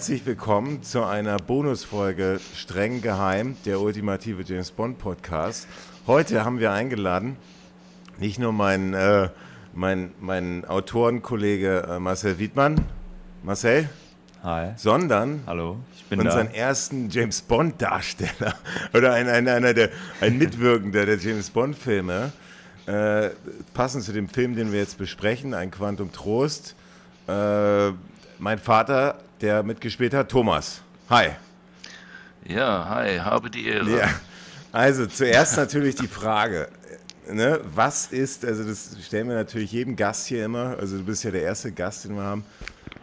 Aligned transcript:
Herzlich 0.00 0.24
willkommen 0.24 0.82
zu 0.82 1.04
einer 1.04 1.36
Bonusfolge 1.36 2.40
Streng 2.54 3.02
Geheim, 3.02 3.58
der 3.66 3.82
ultimative 3.82 4.42
James 4.44 4.70
Bond 4.70 4.96
Podcast. 4.96 5.68
Heute 6.06 6.42
haben 6.42 6.58
wir 6.58 6.72
eingeladen, 6.72 7.36
nicht 8.18 8.38
nur 8.38 8.54
meinen 8.54 8.94
äh, 8.94 9.28
mein, 9.74 10.12
mein 10.18 10.64
Autorenkollege 10.64 11.86
äh, 11.86 11.98
Marcel 11.98 12.38
Wiedmann. 12.38 12.80
Marcel? 13.42 13.90
Hi. 14.42 14.72
Sondern 14.76 15.42
Hallo, 15.46 15.76
ich 15.94 16.06
bin 16.06 16.18
unseren 16.20 16.46
da. 16.46 16.54
ersten 16.54 17.10
James 17.10 17.42
Bond 17.42 17.82
Darsteller 17.82 18.54
oder 18.94 19.12
ein, 19.12 19.28
ein, 19.28 19.46
einer 19.48 19.74
der, 19.74 19.90
ein 20.22 20.38
Mitwirkender 20.38 21.04
der 21.04 21.18
James 21.18 21.50
Bond 21.50 21.76
Filme. 21.76 22.32
Äh, 22.86 23.28
passend 23.74 24.04
zu 24.04 24.14
dem 24.14 24.30
Film, 24.30 24.56
den 24.56 24.72
wir 24.72 24.80
jetzt 24.80 24.96
besprechen, 24.96 25.52
ein 25.52 25.70
Quantum 25.70 26.10
Trost. 26.10 26.74
Äh, 27.28 27.90
mein 28.38 28.58
Vater, 28.58 29.18
der 29.40 29.62
mitgespielt 29.62 30.14
hat, 30.14 30.30
Thomas. 30.30 30.82
Hi. 31.08 31.30
Ja, 32.46 32.88
hi, 32.88 33.18
habe 33.18 33.50
die 33.50 33.66
Ehre. 33.66 33.98
Ja. 33.98 34.08
Also 34.72 35.06
zuerst 35.06 35.56
natürlich 35.56 35.96
die 35.96 36.06
Frage, 36.06 36.68
ne, 37.28 37.60
was 37.74 38.06
ist, 38.06 38.44
also 38.44 38.64
das 38.64 38.96
stellen 39.04 39.28
wir 39.28 39.34
natürlich 39.34 39.72
jedem 39.72 39.96
Gast 39.96 40.26
hier 40.26 40.44
immer, 40.44 40.76
also 40.78 40.98
du 40.98 41.04
bist 41.04 41.24
ja 41.24 41.30
der 41.30 41.42
erste 41.42 41.72
Gast, 41.72 42.04
den 42.04 42.14
wir 42.14 42.22
haben. 42.22 42.44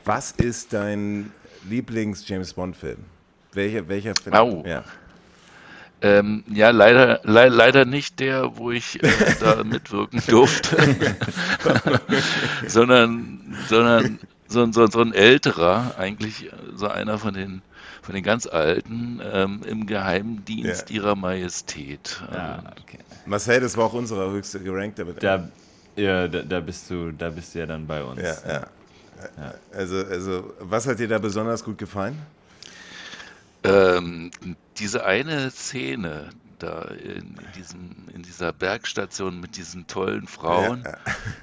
Was 0.05 0.31
ist 0.31 0.73
dein 0.73 1.31
Lieblings-James 1.67 2.53
Bond-Film? 2.53 2.99
Welcher, 3.53 3.87
welcher 3.87 4.13
Film? 4.15 4.35
Au. 4.35 4.63
Ja. 4.65 4.83
Ähm, 6.01 6.43
ja, 6.47 6.69
leider, 6.69 7.21
le 7.23 7.49
leider 7.49 7.83
nicht 7.83 8.19
der, 8.19 8.55
wo 8.57 8.71
ich 8.71 9.01
äh, 9.03 9.09
da 9.39 9.63
mitwirken 9.63 10.21
durfte, 10.27 10.77
sondern, 12.67 13.57
sondern 13.67 14.19
so, 14.47 14.71
so, 14.71 14.87
so 14.87 15.01
ein 15.01 15.13
älterer, 15.13 15.95
eigentlich 15.97 16.49
so 16.75 16.87
einer 16.87 17.17
von 17.17 17.33
den, 17.33 17.61
von 18.01 18.15
den 18.15 18.23
ganz 18.23 18.47
Alten, 18.47 19.21
ähm, 19.23 19.61
im 19.67 19.85
Geheimdienst 19.85 20.89
ja. 20.89 20.95
ihrer 20.95 21.15
Majestät. 21.15 22.21
Ja, 22.31 22.63
okay. 22.81 22.99
Marcel, 23.25 23.59
das 23.59 23.75
war 23.77 23.85
auch 23.85 23.93
unsere 23.93 24.31
höchste 24.31 24.59
gerankte. 24.59 25.05
Da, 25.05 25.49
ja, 25.95 26.27
da, 26.27 26.41
da, 26.43 26.59
bist 26.59 26.89
du, 26.89 27.11
da 27.11 27.29
bist 27.29 27.55
du 27.55 27.59
ja 27.59 27.65
dann 27.65 27.87
bei 27.87 28.03
uns. 28.03 28.21
Ja, 28.21 28.35
ja. 28.47 28.67
ja. 29.37 29.53
Also, 29.73 29.97
also, 29.97 30.53
was 30.59 30.87
hat 30.87 30.99
dir 30.99 31.07
da 31.07 31.19
besonders 31.19 31.63
gut 31.63 31.77
gefallen? 31.77 32.17
Ähm, 33.63 34.31
diese 34.77 35.03
eine 35.05 35.51
Szene, 35.51 36.29
da 36.59 36.83
in, 36.83 37.35
diesem, 37.55 37.95
in 38.13 38.23
dieser 38.23 38.53
Bergstation 38.53 39.39
mit 39.39 39.57
diesen 39.57 39.87
tollen 39.87 40.27
Frauen, 40.27 40.83
ja. 40.85 40.97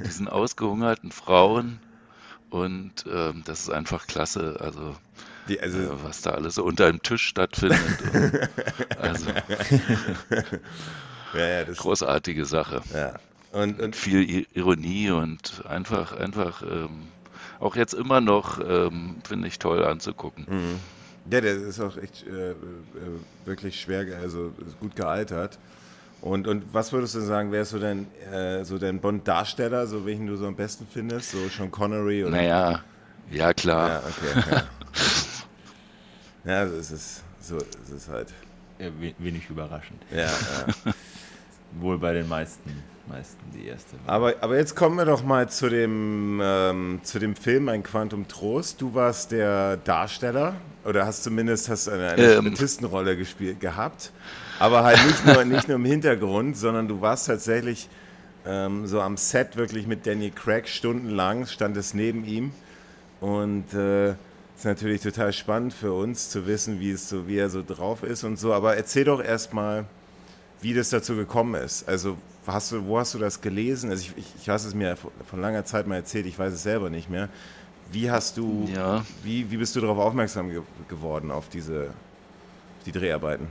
diesen 0.04 0.28
ausgehungerten 0.28 1.12
Frauen, 1.12 1.80
und 2.54 3.04
ähm, 3.12 3.42
das 3.46 3.62
ist 3.62 3.70
einfach 3.70 4.06
klasse, 4.06 4.58
also, 4.60 4.94
Die, 5.48 5.58
also 5.58 5.76
äh, 5.76 6.04
was 6.04 6.22
da 6.22 6.30
alles 6.30 6.54
so 6.54 6.62
unter 6.62 6.86
dem 6.86 7.02
Tisch 7.02 7.26
stattfindet. 7.26 7.80
und, 8.14 8.98
also 9.00 9.26
ja, 11.34 11.46
ja, 11.48 11.64
großartige 11.64 12.44
Sache. 12.44 12.80
Ja. 12.94 13.14
Und, 13.50 13.80
und, 13.80 13.96
viel 13.96 14.46
Ironie 14.54 15.10
und 15.10 15.64
einfach, 15.66 16.16
einfach 16.16 16.62
ähm, 16.62 17.08
auch 17.58 17.74
jetzt 17.74 17.94
immer 17.94 18.20
noch, 18.20 18.60
ähm, 18.60 19.16
finde 19.26 19.48
ich 19.48 19.58
toll 19.58 19.84
anzugucken. 19.84 20.46
Mhm. 20.48 20.80
Ja, 21.32 21.40
der 21.40 21.56
ist 21.56 21.80
auch 21.80 21.96
echt 21.96 22.24
äh, 22.24 22.52
äh, 22.52 22.54
wirklich 23.46 23.80
schwer, 23.80 24.06
also 24.20 24.52
gut 24.78 24.94
gealtert. 24.94 25.58
Und, 26.24 26.48
und 26.48 26.72
was 26.72 26.90
würdest 26.90 27.14
du 27.16 27.20
sagen, 27.20 27.52
wer 27.52 27.60
ist 27.60 27.70
so 27.70 27.78
dein, 27.78 28.06
äh, 28.32 28.64
so 28.64 28.78
dein 28.78 28.98
Bond-Darsteller, 28.98 29.86
so 29.86 30.06
welchen 30.06 30.26
du 30.26 30.36
so 30.36 30.46
am 30.46 30.56
besten 30.56 30.86
findest? 30.90 31.32
So 31.32 31.48
Sean 31.50 31.70
Connery? 31.70 32.24
Oder? 32.24 32.30
Naja, 32.30 32.80
ja 33.30 33.52
klar. 33.52 33.88
Ja, 33.90 34.02
okay. 34.08 34.62
Ja, 36.46 36.52
ja 36.52 36.62
es 36.64 36.90
ist, 36.90 37.22
so 37.42 37.58
ist 37.58 37.90
es 37.94 38.08
halt. 38.08 38.28
Ja, 38.78 38.86
wenig 39.18 39.50
überraschend. 39.50 40.00
Ja, 40.10 40.22
ja. 40.22 40.94
Wohl 41.82 41.98
bei 41.98 42.14
den 42.14 42.26
meisten, 42.26 42.70
meisten 43.06 43.42
die 43.54 43.66
erste. 43.66 43.96
Aber, 44.06 44.32
aber 44.40 44.56
jetzt 44.56 44.74
kommen 44.74 44.96
wir 44.96 45.04
doch 45.04 45.22
mal 45.22 45.50
zu 45.50 45.68
dem, 45.68 46.40
ähm, 46.42 47.00
zu 47.02 47.18
dem 47.18 47.36
Film 47.36 47.68
Ein 47.68 47.82
Quantum 47.82 48.28
Trost. 48.28 48.80
Du 48.80 48.94
warst 48.94 49.30
der 49.30 49.76
Darsteller 49.76 50.54
oder 50.86 51.04
hast 51.04 51.22
zumindest 51.22 51.68
hast 51.68 51.86
eine, 51.86 52.12
eine 52.12 52.22
ähm. 52.22 52.46
Statistenrolle 52.46 53.14
gespielt 53.14 53.60
gehabt. 53.60 54.10
Aber 54.58 54.84
halt 54.84 55.04
nicht 55.06 55.26
nur, 55.26 55.44
nicht 55.44 55.68
nur 55.68 55.76
im 55.76 55.84
Hintergrund, 55.84 56.56
sondern 56.56 56.88
du 56.88 57.00
warst 57.00 57.26
tatsächlich 57.26 57.88
ähm, 58.46 58.86
so 58.86 59.00
am 59.00 59.16
Set 59.16 59.56
wirklich 59.56 59.86
mit 59.86 60.06
Danny 60.06 60.30
Craig 60.30 60.68
stundenlang, 60.68 61.46
stand 61.46 61.76
es 61.76 61.94
neben 61.94 62.24
ihm. 62.24 62.52
Und 63.20 63.72
äh, 63.74 64.10
ist 64.56 64.64
natürlich 64.64 65.02
total 65.02 65.32
spannend 65.32 65.72
für 65.72 65.92
uns 65.92 66.30
zu 66.30 66.46
wissen, 66.46 66.78
wie, 66.78 66.92
es 66.92 67.08
so, 67.08 67.26
wie 67.26 67.38
er 67.38 67.48
so 67.50 67.62
drauf 67.66 68.02
ist 68.02 68.24
und 68.24 68.38
so. 68.38 68.52
Aber 68.52 68.76
erzähl 68.76 69.04
doch 69.04 69.22
erstmal, 69.22 69.86
wie 70.60 70.74
das 70.74 70.90
dazu 70.90 71.16
gekommen 71.16 71.54
ist. 71.54 71.88
Also, 71.88 72.16
hast 72.46 72.72
du, 72.72 72.86
wo 72.86 72.98
hast 72.98 73.14
du 73.14 73.18
das 73.18 73.40
gelesen? 73.40 73.90
Also, 73.90 74.02
ich, 74.02 74.16
ich, 74.16 74.32
ich 74.42 74.48
hast 74.48 74.64
es 74.64 74.74
mir 74.74 74.96
von 75.26 75.40
langer 75.40 75.64
Zeit 75.64 75.86
mal 75.86 75.96
erzählt, 75.96 76.26
ich 76.26 76.38
weiß 76.38 76.52
es 76.52 76.62
selber 76.62 76.90
nicht 76.90 77.10
mehr. 77.10 77.28
Wie 77.90 78.10
hast 78.10 78.36
du, 78.36 78.68
ja. 78.74 79.04
wie, 79.22 79.50
wie 79.50 79.56
bist 79.56 79.76
du 79.76 79.80
darauf 79.80 79.98
aufmerksam 79.98 80.50
ge 80.50 80.62
geworden, 80.88 81.30
auf 81.30 81.48
diese, 81.48 81.88
die 82.86 82.92
Dreharbeiten? 82.92 83.48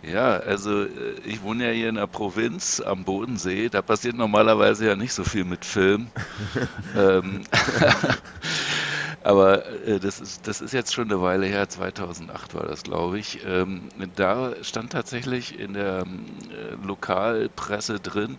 Ja, 0.00 0.36
also 0.38 0.84
äh, 0.84 1.18
ich 1.24 1.42
wohne 1.42 1.66
ja 1.66 1.72
hier 1.72 1.88
in 1.88 1.96
der 1.96 2.06
Provinz 2.06 2.80
am 2.80 3.04
Bodensee. 3.04 3.68
Da 3.68 3.82
passiert 3.82 4.14
normalerweise 4.16 4.86
ja 4.86 4.94
nicht 4.96 5.12
so 5.12 5.24
viel 5.24 5.44
mit 5.44 5.64
Film. 5.64 6.12
ähm, 6.94 7.42
aber 9.20 9.66
äh, 9.84 9.98
das, 10.00 10.20
ist, 10.20 10.46
das 10.46 10.60
ist 10.60 10.72
jetzt 10.72 10.92
schon 10.94 11.10
eine 11.10 11.20
Weile 11.20 11.46
her, 11.46 11.68
2008 11.68 12.54
war 12.54 12.66
das, 12.66 12.82
glaube 12.84 13.18
ich. 13.18 13.40
Ähm, 13.44 13.88
da 14.14 14.54
stand 14.62 14.92
tatsächlich 14.92 15.58
in 15.58 15.72
der 15.74 16.04
äh, 16.50 16.74
Lokalpresse 16.76 18.00
drin, 18.00 18.38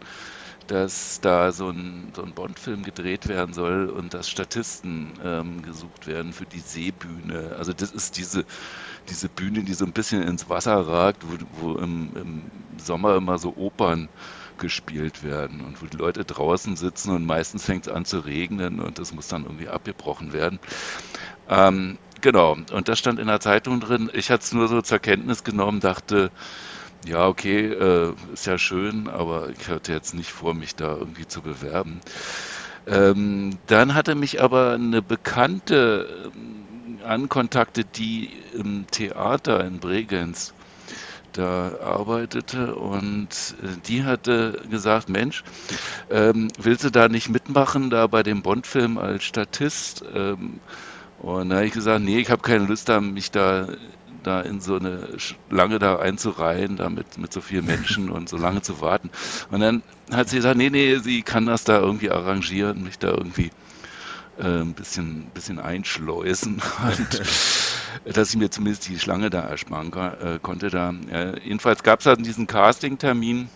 dass 0.68 1.20
da 1.22 1.52
so 1.52 1.70
ein, 1.70 2.14
so 2.16 2.24
ein 2.24 2.34
Bond-Film 2.34 2.84
gedreht 2.84 3.28
werden 3.28 3.54
soll 3.54 3.90
und 3.90 4.14
dass 4.14 4.30
Statisten 4.30 5.20
ähm, 5.24 5.62
gesucht 5.64 6.08
werden 6.08 6.34
für 6.34 6.46
die 6.48 6.60
Seebühne. 6.62 7.56
Also 7.58 7.74
das 7.74 7.92
ist 7.92 8.18
diese, 8.18 8.46
diese 9.10 9.30
Bühne, 9.30 9.64
die 9.64 9.74
so 9.74 9.86
ein 9.86 9.94
bisschen 9.94 10.24
ins 10.24 10.50
Wasser 10.50 10.76
ragt, 10.88 11.24
wo, 11.28 11.36
wo 11.50 11.76
im, 11.78 12.14
im 12.16 12.80
Sommer 12.80 13.16
immer 13.18 13.38
so 13.40 13.56
Opern 13.56 14.10
gespielt 14.58 15.24
werden 15.24 15.62
und 15.62 15.82
wo 15.82 15.88
die 15.88 15.98
Leute 15.98 16.26
draußen 16.26 16.76
sitzen 16.76 17.12
und 17.16 17.26
meistens 17.26 17.66
fängt 17.66 17.88
es 17.88 17.94
an 17.94 18.06
zu 18.06 18.20
regnen 18.20 18.80
und 18.80 19.00
das 19.00 19.14
muss 19.14 19.28
dann 19.28 19.44
irgendwie 19.44 19.70
abgebrochen 19.70 20.34
werden. 20.34 20.60
Ähm, 21.48 21.98
genau, 22.22 22.54
und 22.72 22.88
das 22.88 23.00
stand 23.00 23.20
in 23.20 23.28
der 23.28 23.40
Zeitung 23.40 23.80
drin. 23.80 24.10
Ich 24.14 24.32
hatte 24.32 24.44
es 24.44 24.54
nur 24.54 24.68
so 24.68 24.82
zur 24.82 25.00
Kenntnis 25.00 25.44
genommen, 25.44 25.80
dachte, 25.80 26.32
ja, 27.06 27.28
okay, 27.28 27.68
äh, 27.68 28.14
ist 28.34 28.46
ja 28.46 28.58
schön, 28.58 29.08
aber 29.10 29.50
ich 29.50 29.68
hatte 29.70 29.94
jetzt 29.94 30.14
nicht 30.14 30.32
vor, 30.32 30.54
mich 30.54 30.76
da 30.76 30.96
irgendwie 30.98 31.28
zu 31.28 31.42
bewerben. 31.42 32.02
Ähm, 32.88 33.60
dann 33.68 33.94
hatte 33.96 34.16
mich 34.16 34.42
aber 34.42 34.74
eine 34.74 35.02
Bekannte 35.02 36.32
ankontaktet, 37.04 37.98
die 37.98 38.30
im 38.54 38.86
Theater 38.88 39.64
in 39.66 39.80
Bregenz 39.80 40.54
da 41.34 41.72
arbeitete 41.82 42.76
und 42.76 43.30
äh, 43.62 43.68
die 43.88 44.04
hatte 44.04 44.62
gesagt, 44.70 45.10
Mensch, 45.10 45.44
ähm, 46.10 46.50
willst 46.58 46.84
du 46.84 46.90
da 46.90 47.08
nicht 47.08 47.30
mitmachen, 47.30 47.90
da 47.90 48.08
bei 48.08 48.24
dem 48.24 48.42
Bond-Film 48.42 48.98
als 48.98 49.24
Statist? 49.24 50.04
Ähm, 50.14 50.60
und 51.20 51.50
da 51.50 51.58
habe 51.58 51.68
ich 51.68 51.74
gesagt, 51.74 52.04
nee, 52.04 52.20
ich 52.20 52.32
habe 52.32 52.42
keine 52.42 52.66
Lust, 52.66 52.90
da 52.90 53.00
mich 53.00 53.30
da 53.32 53.68
da 54.24 54.42
in 54.42 54.60
so 54.60 54.76
eine 54.76 55.08
Schlange 55.18 55.80
da 55.80 55.98
einzureihen, 55.98 56.76
da 56.76 56.90
mit, 56.90 57.18
mit 57.18 57.32
so 57.32 57.42
vielen 57.42 57.66
Menschen 57.66 58.10
und 58.10 58.30
so 58.30 58.38
lange 58.38 58.62
zu 58.62 58.82
warten. 58.82 59.10
Und 59.52 59.62
dann 59.62 59.84
hat 60.12 60.30
sie 60.30 60.38
gesagt, 60.38 60.58
nee, 60.58 60.70
nee, 60.70 60.98
sie 60.98 61.22
kann 61.22 61.46
das 61.46 61.64
da 61.64 61.80
irgendwie 61.80 62.12
arrangieren, 62.12 62.84
mich 62.84 63.00
da 63.00 63.10
irgendwie 63.10 63.52
äh, 64.40 64.62
ein 64.62 64.74
bisschen, 64.74 65.26
bisschen 65.34 65.60
einschleusen 65.60 66.62
und 66.84 67.22
dass 68.16 68.30
ich 68.30 68.38
mir 68.38 68.50
zumindest 68.50 68.88
die 68.88 69.00
Schlange 69.00 69.30
da 69.30 69.42
ersparen 69.42 69.92
äh, 69.94 70.40
konnte. 70.42 70.70
Da. 70.70 70.94
Äh, 71.12 71.40
jedenfalls 71.44 71.84
gab 71.84 72.00
es 72.00 72.06
dann 72.06 72.24
diesen 72.24 72.48
Casting-Termin 72.48 73.50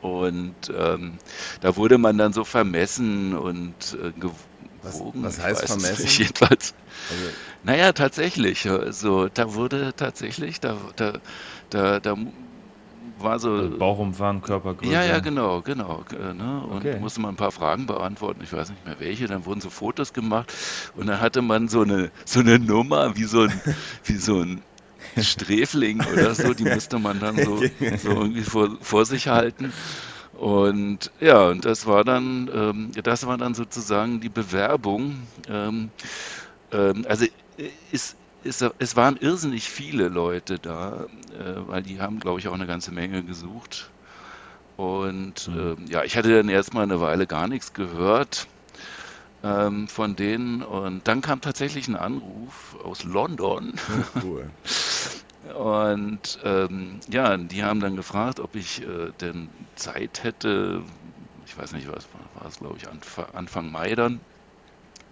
und 0.00 0.54
ähm, 0.76 1.18
da 1.60 1.76
wurde 1.76 1.98
man 1.98 2.18
dann 2.18 2.32
so 2.32 2.44
vermessen 2.44 3.36
und 3.36 3.74
äh, 3.94 4.12
gewogen. 4.12 4.36
Was, 4.82 5.38
was 5.38 5.40
heißt 5.40 5.66
vermessen? 5.66 6.06
Jedenfalls. 6.08 6.74
Also, 7.10 7.30
naja, 7.62 7.92
tatsächlich. 7.92 8.68
Also, 8.68 9.28
da 9.28 9.54
wurde 9.54 9.94
tatsächlich, 9.96 10.58
da, 10.58 10.76
da, 10.96 11.18
da, 11.70 12.00
da 12.00 12.16
war 13.22 13.38
so. 13.38 13.52
Also 13.52 13.78
Bauchumfang, 13.78 14.42
Körpergröße. 14.42 14.92
Ja, 14.92 15.04
ja, 15.04 15.20
genau, 15.20 15.62
genau. 15.62 16.04
Äh, 16.12 16.34
ne? 16.34 16.62
Und 16.68 16.78
okay. 16.78 16.98
musste 17.00 17.20
man 17.20 17.34
ein 17.34 17.36
paar 17.36 17.52
Fragen 17.52 17.86
beantworten, 17.86 18.40
ich 18.42 18.52
weiß 18.52 18.70
nicht 18.70 18.84
mehr 18.84 18.96
welche. 18.98 19.26
Dann 19.26 19.44
wurden 19.46 19.60
so 19.60 19.70
Fotos 19.70 20.12
gemacht 20.12 20.52
und 20.96 21.06
dann 21.06 21.20
hatte 21.20 21.42
man 21.42 21.68
so 21.68 21.82
eine, 21.82 22.10
so 22.24 22.40
eine 22.40 22.58
Nummer, 22.58 23.16
wie 23.16 23.24
so 23.24 23.42
ein, 23.42 23.60
wie 24.04 24.16
so 24.16 24.40
ein 24.40 24.62
Sträfling 25.20 26.02
oder 26.12 26.34
so, 26.34 26.54
die 26.54 26.64
musste 26.64 26.98
man 26.98 27.20
dann 27.20 27.36
so, 27.36 27.58
so 27.58 28.10
irgendwie 28.10 28.42
vor, 28.42 28.70
vor 28.80 29.04
sich 29.04 29.28
halten. 29.28 29.72
Und 30.32 31.10
ja, 31.20 31.48
und 31.48 31.64
das 31.64 31.86
war 31.86 32.04
dann, 32.04 32.50
ähm, 32.52 32.90
das 33.02 33.26
war 33.26 33.36
dann 33.36 33.54
sozusagen 33.54 34.20
die 34.20 34.28
Bewerbung. 34.28 35.22
Ähm, 35.48 35.90
ähm, 36.72 37.04
also 37.08 37.26
ist, 37.90 38.16
ist, 38.44 38.64
es 38.78 38.96
waren 38.96 39.16
irrsinnig 39.16 39.68
viele 39.68 40.08
Leute 40.08 40.58
da, 40.58 41.06
äh, 41.30 41.66
weil 41.66 41.82
die 41.82 42.00
haben, 42.00 42.20
glaube 42.20 42.40
ich, 42.40 42.48
auch 42.48 42.54
eine 42.54 42.66
ganze 42.66 42.92
Menge 42.92 43.24
gesucht. 43.24 43.90
Und 44.76 45.48
mhm. 45.48 45.86
äh, 45.88 45.92
ja, 45.92 46.04
ich 46.04 46.16
hatte 46.16 46.34
dann 46.34 46.48
erstmal 46.48 46.84
eine 46.84 47.00
Weile 47.00 47.26
gar 47.26 47.48
nichts 47.48 47.72
gehört 47.72 48.46
ähm, 49.42 49.88
von 49.88 50.16
denen. 50.16 50.62
Und 50.62 51.06
dann 51.08 51.20
kam 51.20 51.40
tatsächlich 51.40 51.88
ein 51.88 51.96
Anruf 51.96 52.76
aus 52.82 53.04
London. 53.04 53.74
Cool. 54.22 54.50
Und 55.54 56.38
ähm, 56.44 57.00
ja, 57.08 57.36
die 57.36 57.64
haben 57.64 57.80
dann 57.80 57.96
gefragt, 57.96 58.38
ob 58.38 58.54
ich 58.54 58.82
äh, 58.82 59.10
denn 59.20 59.50
Zeit 59.74 60.22
hätte, 60.22 60.84
ich 61.44 61.58
weiß 61.58 61.72
nicht, 61.72 61.88
was 61.88 62.06
war 62.34 62.46
es, 62.46 62.58
glaube 62.58 62.78
ich, 62.78 62.86
Anfang 63.34 63.72
Mai 63.72 63.96
dann, 63.96 64.20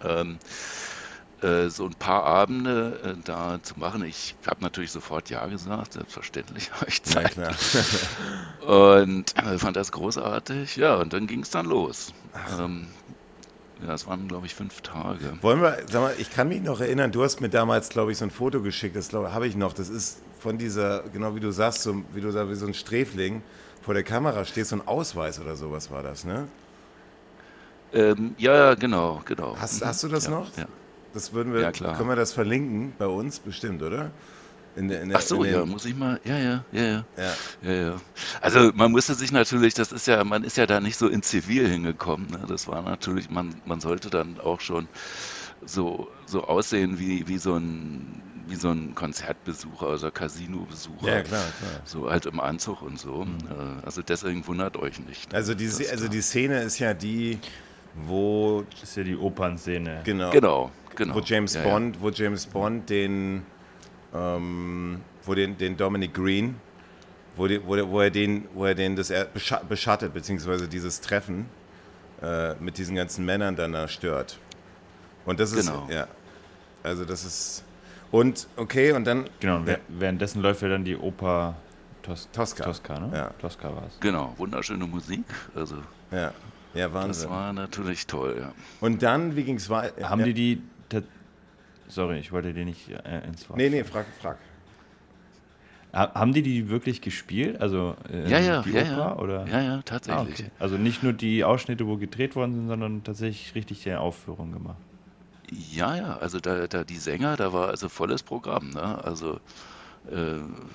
ähm, 0.02 0.38
äh, 0.38 0.46
so 1.68 1.86
ein 1.86 1.94
paar 1.94 2.24
Abende 2.24 3.00
äh, 3.02 3.22
da 3.24 3.58
zu 3.62 3.78
machen. 3.78 4.04
Ich 4.04 4.34
habe 4.46 4.62
natürlich 4.62 4.90
sofort 4.92 5.30
Ja 5.30 5.46
gesagt, 5.46 5.94
selbstverständlich 5.94 6.72
habe 6.72 6.86
ich 6.88 7.02
Zeit. 7.02 7.36
Ja, 7.36 7.50
und 8.66 9.36
äh, 9.36 9.58
fand 9.58 9.76
das 9.76 9.92
großartig. 9.92 10.76
Ja, 10.76 10.96
und 10.96 11.12
dann 11.12 11.26
ging 11.26 11.40
es 11.40 11.50
dann 11.50 11.66
los. 11.66 12.12
Ähm, 12.58 12.88
ja, 13.86 13.94
es 13.94 14.06
waren, 14.06 14.28
glaube 14.28 14.46
ich, 14.46 14.54
fünf 14.54 14.82
Tage. 14.82 15.38
Wollen 15.40 15.62
wir, 15.62 15.78
sag 15.90 16.02
mal, 16.02 16.14
ich 16.18 16.30
kann 16.30 16.48
mich 16.48 16.60
noch 16.60 16.80
erinnern, 16.80 17.12
du 17.12 17.22
hast 17.22 17.40
mir 17.40 17.48
damals, 17.48 17.88
glaube 17.88 18.12
ich, 18.12 18.18
so 18.18 18.24
ein 18.26 18.30
Foto 18.30 18.60
geschickt, 18.60 18.94
das 18.94 19.12
habe 19.12 19.46
ich 19.46 19.56
noch. 19.56 19.72
Das 19.72 19.88
ist 19.88 20.20
von 20.38 20.58
dieser, 20.58 21.04
genau 21.12 21.34
wie 21.34 21.40
du 21.40 21.50
sagst, 21.50 21.82
so, 21.82 22.02
wie 22.12 22.20
du 22.20 22.30
sagst, 22.30 22.50
wie 22.50 22.54
so 22.56 22.66
ein 22.66 22.74
Sträfling 22.74 23.42
vor 23.82 23.94
der 23.94 24.02
Kamera 24.02 24.44
steht, 24.44 24.66
so 24.66 24.76
ein 24.76 24.86
Ausweis 24.86 25.40
oder 25.40 25.56
sowas 25.56 25.90
war 25.90 26.02
das, 26.02 26.24
ne? 26.24 26.46
Ähm, 27.92 28.34
ja, 28.38 28.74
genau, 28.74 29.22
genau. 29.24 29.56
Hast, 29.58 29.84
hast 29.84 30.02
du 30.02 30.08
das 30.08 30.26
ja, 30.26 30.30
noch? 30.30 30.56
Ja. 30.56 30.66
Das 31.12 31.32
würden 31.32 31.52
wir, 31.52 31.60
ja, 31.60 31.72
klar. 31.72 31.96
können 31.96 32.08
wir 32.08 32.16
das 32.16 32.32
verlinken 32.32 32.92
bei 32.98 33.06
uns 33.06 33.40
bestimmt, 33.40 33.82
oder? 33.82 34.10
In 34.76 34.88
der, 34.88 35.02
in 35.02 35.08
der, 35.08 35.18
Ach 35.18 35.22
so, 35.22 35.44
ja, 35.44 35.64
muss 35.66 35.84
ich 35.84 35.96
mal, 35.96 36.20
ja, 36.24 36.38
ja, 36.38 36.64
ja, 36.70 36.82
ja, 36.82 37.04
ja, 37.62 37.72
ja. 37.72 38.00
Also 38.40 38.70
man 38.74 38.92
musste 38.92 39.14
sich 39.14 39.32
natürlich, 39.32 39.74
das 39.74 39.90
ist 39.90 40.06
ja, 40.06 40.22
man 40.22 40.44
ist 40.44 40.56
ja 40.56 40.66
da 40.66 40.80
nicht 40.80 40.96
so 40.96 41.08
in 41.08 41.22
Zivil 41.22 41.68
hingekommen. 41.68 42.28
Ne? 42.30 42.44
Das 42.46 42.68
war 42.68 42.80
natürlich, 42.82 43.30
man, 43.30 43.54
man 43.64 43.80
sollte 43.80 44.10
dann 44.10 44.38
auch 44.38 44.60
schon 44.60 44.86
so, 45.66 46.08
so 46.26 46.44
aussehen 46.44 47.00
wie, 47.00 47.26
wie 47.26 47.38
so 47.38 47.56
ein 47.56 48.22
wie 48.50 48.56
so 48.56 48.70
ein 48.70 48.94
Konzertbesucher, 48.96 49.86
also 49.86 50.10
Casino-Besucher. 50.10 51.06
Ja, 51.06 51.22
klar, 51.22 51.44
klar. 51.58 51.80
So 51.84 52.10
halt 52.10 52.26
im 52.26 52.40
Anzug 52.40 52.82
und 52.82 52.98
so. 52.98 53.24
Mhm. 53.24 53.38
Äh, 53.48 53.86
also 53.86 54.02
deswegen 54.02 54.46
wundert 54.46 54.76
euch 54.76 54.98
nicht. 54.98 55.32
Also 55.32 55.54
die, 55.54 55.66
also 55.66 56.08
die 56.08 56.20
Szene 56.20 56.62
ist 56.62 56.80
ja 56.80 56.92
die, 56.92 57.38
wo. 57.94 58.64
Das 58.70 58.82
ist 58.82 58.96
ja 58.96 59.04
die 59.04 59.16
Opernszene. 59.16 60.02
Genau. 60.04 60.30
Genau, 60.30 60.70
genau. 60.94 61.14
Wo 61.14 61.20
James 61.20 61.54
ja, 61.54 61.62
Bond, 61.62 61.96
ja. 61.96 62.02
wo 62.02 62.10
James 62.10 62.46
Bond 62.46 62.88
den 62.90 63.42
ähm, 64.14 65.00
wo 65.24 65.34
den, 65.34 65.56
den 65.56 65.76
Dominic 65.76 66.14
Green, 66.14 66.56
wo, 67.36 67.46
die, 67.46 67.64
wo, 67.64 67.76
wo, 67.90 68.00
er 68.00 68.10
den, 68.10 68.48
wo 68.54 68.64
er 68.64 68.74
den 68.74 68.96
das 68.96 69.12
beschattet, 69.68 70.12
beziehungsweise 70.12 70.68
dieses 70.68 71.00
Treffen 71.00 71.46
äh, 72.22 72.54
mit 72.54 72.78
diesen 72.78 72.96
ganzen 72.96 73.24
Männern 73.24 73.56
dann 73.56 73.72
da 73.72 73.88
stört. 73.88 74.38
Und 75.24 75.40
das 75.40 75.52
ist, 75.52 75.66
genau. 75.66 75.86
ja, 75.90 76.08
also 76.82 77.04
das 77.04 77.24
ist, 77.24 77.64
und 78.10 78.48
okay, 78.56 78.92
und 78.92 79.06
dann... 79.06 79.28
Genau, 79.38 79.56
und 79.56 79.78
währenddessen 79.88 80.42
läuft 80.42 80.62
ja 80.62 80.68
dann 80.68 80.84
die 80.84 80.96
Oper 80.96 81.54
Tos 82.02 82.28
Tosca. 82.32 82.64
Tosca, 82.64 82.98
ne? 82.98 83.10
Ja. 83.14 83.30
Tosca 83.38 83.68
war 83.74 83.84
es. 83.86 84.00
Genau, 84.00 84.34
wunderschöne 84.38 84.86
Musik, 84.86 85.24
also... 85.54 85.76
Ja, 86.10 86.32
ja, 86.74 86.92
Wahnsinn. 86.92 87.24
Das 87.24 87.30
war 87.30 87.52
natürlich 87.52 88.06
toll, 88.06 88.36
ja. 88.40 88.52
Und 88.80 89.02
dann, 89.02 89.36
wie 89.36 89.44
ging 89.44 89.56
es 89.56 89.68
weiter? 89.70 90.08
Haben 90.08 90.20
ja. 90.20 90.26
die 90.26 90.34
die 90.34 90.62
Sorry, 91.90 92.18
ich 92.18 92.30
wollte 92.30 92.52
dir 92.54 92.64
nicht 92.64 92.88
äh, 92.88 93.26
ins 93.26 93.48
Wort. 93.48 93.58
Nee, 93.58 93.68
nee, 93.68 93.84
frag, 93.84 94.06
frag. 94.20 94.38
Haben 95.92 96.32
die 96.32 96.42
die 96.42 96.68
wirklich 96.68 97.00
gespielt? 97.00 97.60
Also 97.60 97.96
äh, 98.12 98.30
ja, 98.30 98.38
ja, 98.38 98.62
die 98.62 98.70
ja, 98.70 98.82
Oper? 98.82 98.90
Ja. 98.90 99.16
Oder? 99.16 99.46
ja, 99.48 99.60
ja, 99.60 99.82
tatsächlich. 99.82 100.40
Ah, 100.40 100.42
okay. 100.42 100.50
Also 100.60 100.76
nicht 100.76 101.02
nur 101.02 101.12
die 101.12 101.42
Ausschnitte, 101.42 101.86
wo 101.88 101.96
gedreht 101.96 102.36
worden 102.36 102.54
sind, 102.54 102.68
sondern 102.68 103.02
tatsächlich 103.02 103.56
richtig 103.56 103.82
die 103.82 103.92
Aufführung 103.94 104.52
gemacht. 104.52 104.78
Ja, 105.50 105.96
ja, 105.96 106.16
also 106.18 106.38
da, 106.38 106.68
da 106.68 106.84
die 106.84 106.96
Sänger, 106.96 107.36
da 107.36 107.52
war 107.52 107.68
also 107.68 107.88
volles 107.88 108.22
Programm, 108.22 108.70
ne? 108.70 109.04
Also 109.04 109.40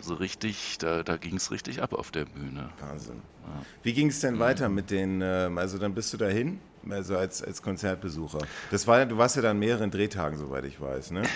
so 0.02 0.14
richtig, 0.14 0.78
da, 0.80 1.04
da 1.04 1.18
ging 1.18 1.36
es 1.36 1.52
richtig 1.52 1.82
ab 1.82 1.94
auf 1.94 2.12
der 2.12 2.26
Bühne. 2.26 2.70
Wahnsinn. 2.80 3.22
Ja. 3.44 3.66
Wie 3.84 3.94
ging 3.94 4.08
es 4.08 4.20
denn 4.20 4.40
weiter 4.40 4.70
mit 4.70 4.92
den, 4.92 5.22
äh, 5.22 5.50
also 5.56 5.78
dann 5.78 5.94
bist 5.94 6.14
du 6.14 6.18
dahin? 6.18 6.60
also 6.92 7.18
als, 7.18 7.44
als 7.44 7.62
Konzertbesucher. 7.62 8.40
Das 8.72 8.88
war, 8.88 9.06
du 9.06 9.18
warst 9.18 9.36
ja 9.36 9.42
dann 9.42 9.60
mehreren 9.60 9.92
Drehtagen, 9.92 10.38
soweit 10.38 10.66
ich 10.66 10.80
weiß, 10.80 11.12
ne? 11.12 11.24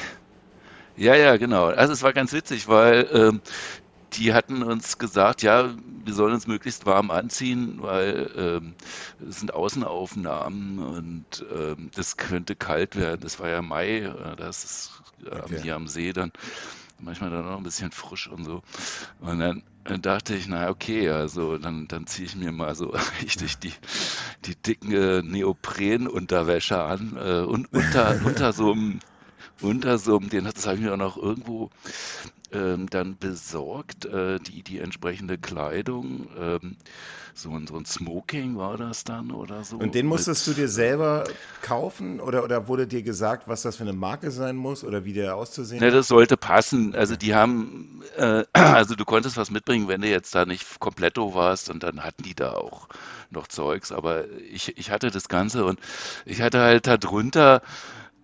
Ja, 0.97 1.15
ja, 1.15 1.37
genau. 1.37 1.67
Also 1.67 1.93
es 1.93 2.03
war 2.03 2.11
ganz 2.11 2.33
witzig, 2.33 2.67
weil 2.67 3.07
ähm, 3.13 3.41
die 4.13 4.33
hatten 4.33 4.63
uns 4.63 4.97
gesagt, 4.97 5.43
ja, 5.43 5.73
wir 6.03 6.13
sollen 6.13 6.33
uns 6.33 6.45
möglichst 6.45 6.85
warm 6.85 7.09
anziehen, 7.09 7.77
weil 7.79 8.29
ähm, 8.35 8.73
es 9.25 9.39
sind 9.39 9.53
Außenaufnahmen 9.53 10.79
und 10.79 11.45
ähm, 11.55 11.89
das 11.95 12.17
könnte 12.17 12.57
kalt 12.57 12.97
werden. 12.97 13.21
Das 13.21 13.39
war 13.39 13.47
ja 13.47 13.61
Mai, 13.61 13.99
äh, 13.99 14.35
das 14.35 14.65
ist 14.65 14.91
äh, 15.25 15.39
okay. 15.39 15.61
hier 15.61 15.75
am 15.75 15.87
See 15.87 16.11
dann 16.11 16.33
manchmal 16.99 17.29
dann 17.29 17.47
auch 17.47 17.57
ein 17.57 17.63
bisschen 17.63 17.91
frisch 17.91 18.27
und 18.27 18.43
so. 18.43 18.61
Und 19.19 19.39
dann 19.39 19.63
dachte 20.01 20.35
ich, 20.35 20.47
na 20.47 20.69
okay, 20.69 21.09
also 21.09 21.57
dann, 21.57 21.87
dann 21.87 22.07
ziehe 22.07 22.27
ich 22.27 22.35
mir 22.35 22.51
mal 22.51 22.75
so 22.75 22.93
richtig 23.21 23.57
die, 23.59 23.73
die 24.45 24.55
dicken 24.55 24.91
äh, 24.91 25.21
Neoprenunterwäsche 25.21 26.81
an 26.81 27.17
äh, 27.17 27.41
und 27.41 27.71
unter, 27.73 28.15
unter 28.25 28.53
so 28.53 28.71
einem 28.71 28.99
unter 29.61 29.97
so 29.97 30.17
einem, 30.17 30.29
den 30.29 30.45
das 30.45 30.65
habe 30.65 30.77
ich 30.77 30.83
mir 30.83 30.93
auch 30.93 30.97
noch 30.97 31.17
irgendwo 31.17 31.69
ähm, 32.51 32.89
dann 32.89 33.17
besorgt, 33.17 34.05
äh, 34.05 34.39
die, 34.39 34.63
die 34.63 34.79
entsprechende 34.79 35.37
Kleidung. 35.37 36.27
Ähm, 36.37 36.77
so 37.33 37.51
ein, 37.51 37.67
so 37.67 37.77
ein 37.77 37.85
Smoking 37.85 38.57
war 38.57 38.77
das 38.77 39.03
dann 39.03 39.31
oder 39.31 39.63
so. 39.63 39.77
Und 39.77 39.95
den 39.95 40.05
musstest 40.05 40.47
mit, 40.47 40.57
du 40.57 40.61
dir 40.61 40.67
selber 40.67 41.23
kaufen 41.61 42.19
oder, 42.19 42.43
oder 42.43 42.67
wurde 42.67 42.85
dir 42.85 43.01
gesagt, 43.01 43.47
was 43.47 43.61
das 43.61 43.77
für 43.77 43.83
eine 43.83 43.93
Marke 43.93 44.31
sein 44.31 44.55
muss 44.55 44.83
oder 44.83 45.05
wie 45.05 45.13
der 45.13 45.35
auszusehen 45.35 45.79
ne, 45.79 45.87
hat? 45.87 45.93
Das 45.93 46.07
sollte 46.07 46.37
passen. 46.37 46.95
Also 46.95 47.15
die 47.15 47.35
haben, 47.35 48.03
äh, 48.17 48.43
also 48.53 48.95
du 48.95 49.05
konntest 49.05 49.37
was 49.37 49.51
mitbringen, 49.51 49.87
wenn 49.87 50.01
du 50.01 50.09
jetzt 50.09 50.35
da 50.35 50.45
nicht 50.45 50.79
kompletto 50.79 51.33
warst 51.33 51.69
und 51.69 51.83
dann 51.83 52.03
hatten 52.03 52.23
die 52.23 52.35
da 52.35 52.53
auch 52.53 52.89
noch 53.31 53.47
Zeugs, 53.47 53.91
aber 53.91 54.25
ich, 54.51 54.77
ich 54.77 54.91
hatte 54.91 55.11
das 55.11 55.29
Ganze 55.29 55.63
und 55.65 55.79
ich 56.25 56.41
hatte 56.41 56.59
halt 56.59 56.87
darunter 56.87 57.61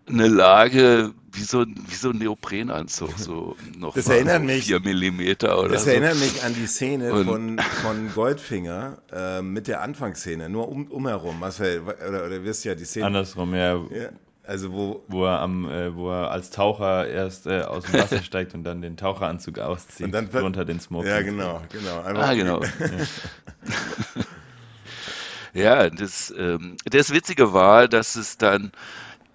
eine 0.07 0.27
Lage 0.27 1.13
wie 1.35 1.43
so, 1.43 1.65
wie 1.65 1.95
so 1.95 2.11
ein 2.11 2.17
Neoprenanzug, 2.17 3.17
so 3.17 3.55
noch 3.77 3.93
das 3.93 4.07
erinnert 4.07 4.43
mich, 4.43 4.65
4 4.65 4.79
Millimeter 4.79 5.59
oder 5.59 5.69
Das 5.69 5.83
so. 5.83 5.89
erinnert 5.89 6.15
mich 6.15 6.43
an 6.43 6.53
die 6.53 6.65
Szene 6.65 7.09
von, 7.09 7.59
von 7.59 8.11
Goldfinger 8.13 8.97
äh, 9.11 9.41
mit 9.41 9.67
der 9.67 9.81
Anfangsszene, 9.81 10.49
nur 10.49 10.69
um, 10.69 10.87
umherum. 10.87 11.39
Marcel, 11.39 11.81
oder, 11.81 12.25
oder 12.25 12.43
wirst 12.43 12.65
ja 12.65 12.75
die 12.75 12.85
Szene. 12.85 13.07
Andersrum, 13.07 13.53
ja. 13.53 13.75
ja. 13.75 14.09
Also 14.43 14.71
wo, 14.71 15.03
wo 15.07 15.25
er 15.25 15.41
am, 15.41 15.69
äh, 15.69 15.95
wo 15.95 16.11
er 16.11 16.29
als 16.29 16.51
Taucher 16.51 17.07
erst 17.07 17.47
äh, 17.47 17.61
aus 17.61 17.85
dem 17.85 17.95
Wasser 17.95 18.21
steigt 18.23 18.53
und 18.53 18.63
dann 18.63 18.81
den 18.81 18.95
Taucheranzug 18.95 19.59
auszieht 19.59 20.05
und 20.05 20.11
dann 20.11 20.29
drunter 20.29 20.65
den 20.65 20.79
Smoke. 20.79 21.07
Ja, 21.07 21.21
genau, 21.21 21.61
genau. 21.71 22.01
Einfach 22.01 22.29
ah, 22.29 22.33
genau. 22.33 22.61
ja, 25.53 25.89
das, 25.89 26.33
ähm, 26.37 26.77
das 26.85 27.11
Witzige 27.11 27.53
war, 27.53 27.87
dass 27.87 28.15
es 28.15 28.37
dann 28.37 28.71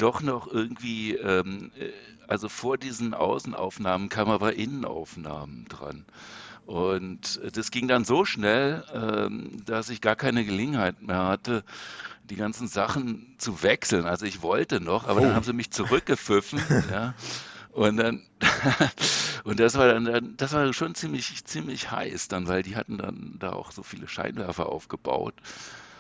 doch 0.01 0.23
noch 0.23 0.47
irgendwie, 0.47 1.15
ähm, 1.15 1.71
äh, 1.79 1.91
also 2.29 2.49
vor 2.49 2.79
diesen 2.79 3.15
Außenaufnahmen 3.15 4.09
kam 4.09 4.31
aber 4.31 4.55
Innenaufnahmen 4.55 5.67
dran. 5.69 6.05
Und 6.67 7.41
das 7.57 7.73
ging 7.73 7.89
dann 7.89 8.05
so 8.05 8.25
schnell, 8.25 8.85
ähm, 8.95 9.65
dass 9.65 9.89
ich 9.89 10.01
gar 10.01 10.15
keine 10.15 10.45
Gelegenheit 10.45 11.03
mehr 11.03 11.27
hatte, 11.27 11.65
die 12.25 12.37
ganzen 12.37 12.69
Sachen 12.69 13.35
zu 13.39 13.63
wechseln. 13.65 14.07
Also 14.07 14.25
ich 14.27 14.43
wollte 14.43 14.81
noch, 14.81 15.09
aber 15.09 15.21
oh. 15.21 15.25
dann 15.25 15.35
haben 15.35 15.45
sie 15.45 15.53
mich 15.53 15.73
zurückgepfiffen. 15.73 16.61
ja. 16.91 17.15
Und 17.73 17.97
dann, 17.97 18.23
und 19.45 19.61
das 19.61 19.77
war 19.77 19.89
dann, 19.89 20.37
das 20.37 20.53
war 20.53 20.73
schon 20.73 20.95
ziemlich, 20.95 21.45
ziemlich 21.45 21.91
heiß 21.91 22.29
dann, 22.29 22.49
weil 22.49 22.63
die 22.63 22.77
hatten 22.77 22.99
dann 22.99 23.37
da 23.39 23.53
auch 23.53 23.73
so 23.73 23.83
viele 23.83 24.09
Scheinwerfer 24.09 24.67
aufgebaut. 24.67 25.35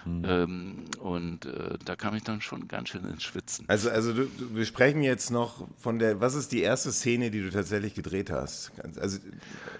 Mhm. 0.04 0.24
Ähm, 0.24 0.84
und 1.00 1.44
äh, 1.46 1.78
da 1.84 1.96
kam 1.96 2.14
ich 2.14 2.22
dann 2.22 2.40
schon 2.40 2.68
ganz 2.68 2.90
schön 2.90 3.04
ins 3.04 3.22
Schwitzen. 3.22 3.64
Also, 3.68 3.90
also 3.90 4.12
du, 4.12 4.24
du, 4.24 4.54
wir 4.54 4.64
sprechen 4.64 5.02
jetzt 5.02 5.30
noch 5.30 5.66
von 5.78 5.98
der, 5.98 6.20
was 6.20 6.34
ist 6.34 6.52
die 6.52 6.60
erste 6.60 6.92
Szene, 6.92 7.30
die 7.30 7.42
du 7.42 7.50
tatsächlich 7.50 7.94
gedreht 7.94 8.30
hast? 8.30 8.72
Also, 8.98 9.18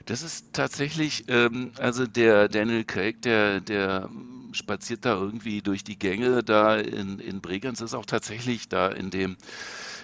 das 0.07 0.23
ist 0.23 0.53
tatsächlich, 0.53 1.25
ähm, 1.29 1.73
also 1.79 2.07
der 2.07 2.49
Daniel 2.49 2.85
Craig, 2.85 3.23
der, 3.23 3.61
der 3.61 4.11
spaziert 4.53 5.05
da 5.05 5.15
irgendwie 5.15 5.63
durch 5.63 5.85
die 5.85 5.99
Gänge 5.99 6.43
da 6.43 6.77
in, 6.77 7.19
in 7.19 7.41
Bregenz, 7.41 7.81
ist 7.81 7.95
auch 7.95 8.07
tatsächlich 8.07 8.69
da 8.69 8.89
in 8.89 9.11
dem 9.11 9.37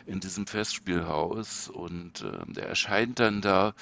in 0.07 0.21
diesem 0.21 0.47
Festspielhaus 0.47 1.69
und 1.69 2.23
äh, 2.23 2.53
der 2.53 2.69
erscheint 2.69 3.19
dann 3.19 3.41
da 3.41 3.75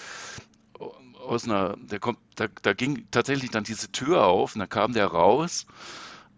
aus 1.24 1.44
einer, 1.44 1.76
der 1.78 1.98
kommt, 1.98 2.18
da, 2.36 2.46
da 2.62 2.72
ging 2.72 3.06
tatsächlich 3.10 3.50
dann 3.50 3.64
diese 3.64 3.90
Tür 3.90 4.24
auf 4.26 4.54
und 4.54 4.60
da 4.60 4.66
kam 4.66 4.92
der 4.92 5.06
raus 5.06 5.66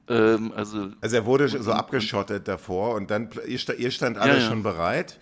ähm, 0.08 0.52
also, 0.54 0.88
also 1.00 1.16
er 1.16 1.26
wurde 1.26 1.48
so 1.48 1.72
abgeschottet 1.72 2.48
davor 2.48 2.94
und 2.94 3.10
dann, 3.10 3.30
ihr, 3.46 3.58
stand 3.90 4.18
alle 4.18 4.34
ja, 4.34 4.38
ja. 4.38 4.48
schon 4.48 4.62
bereit. 4.62 5.18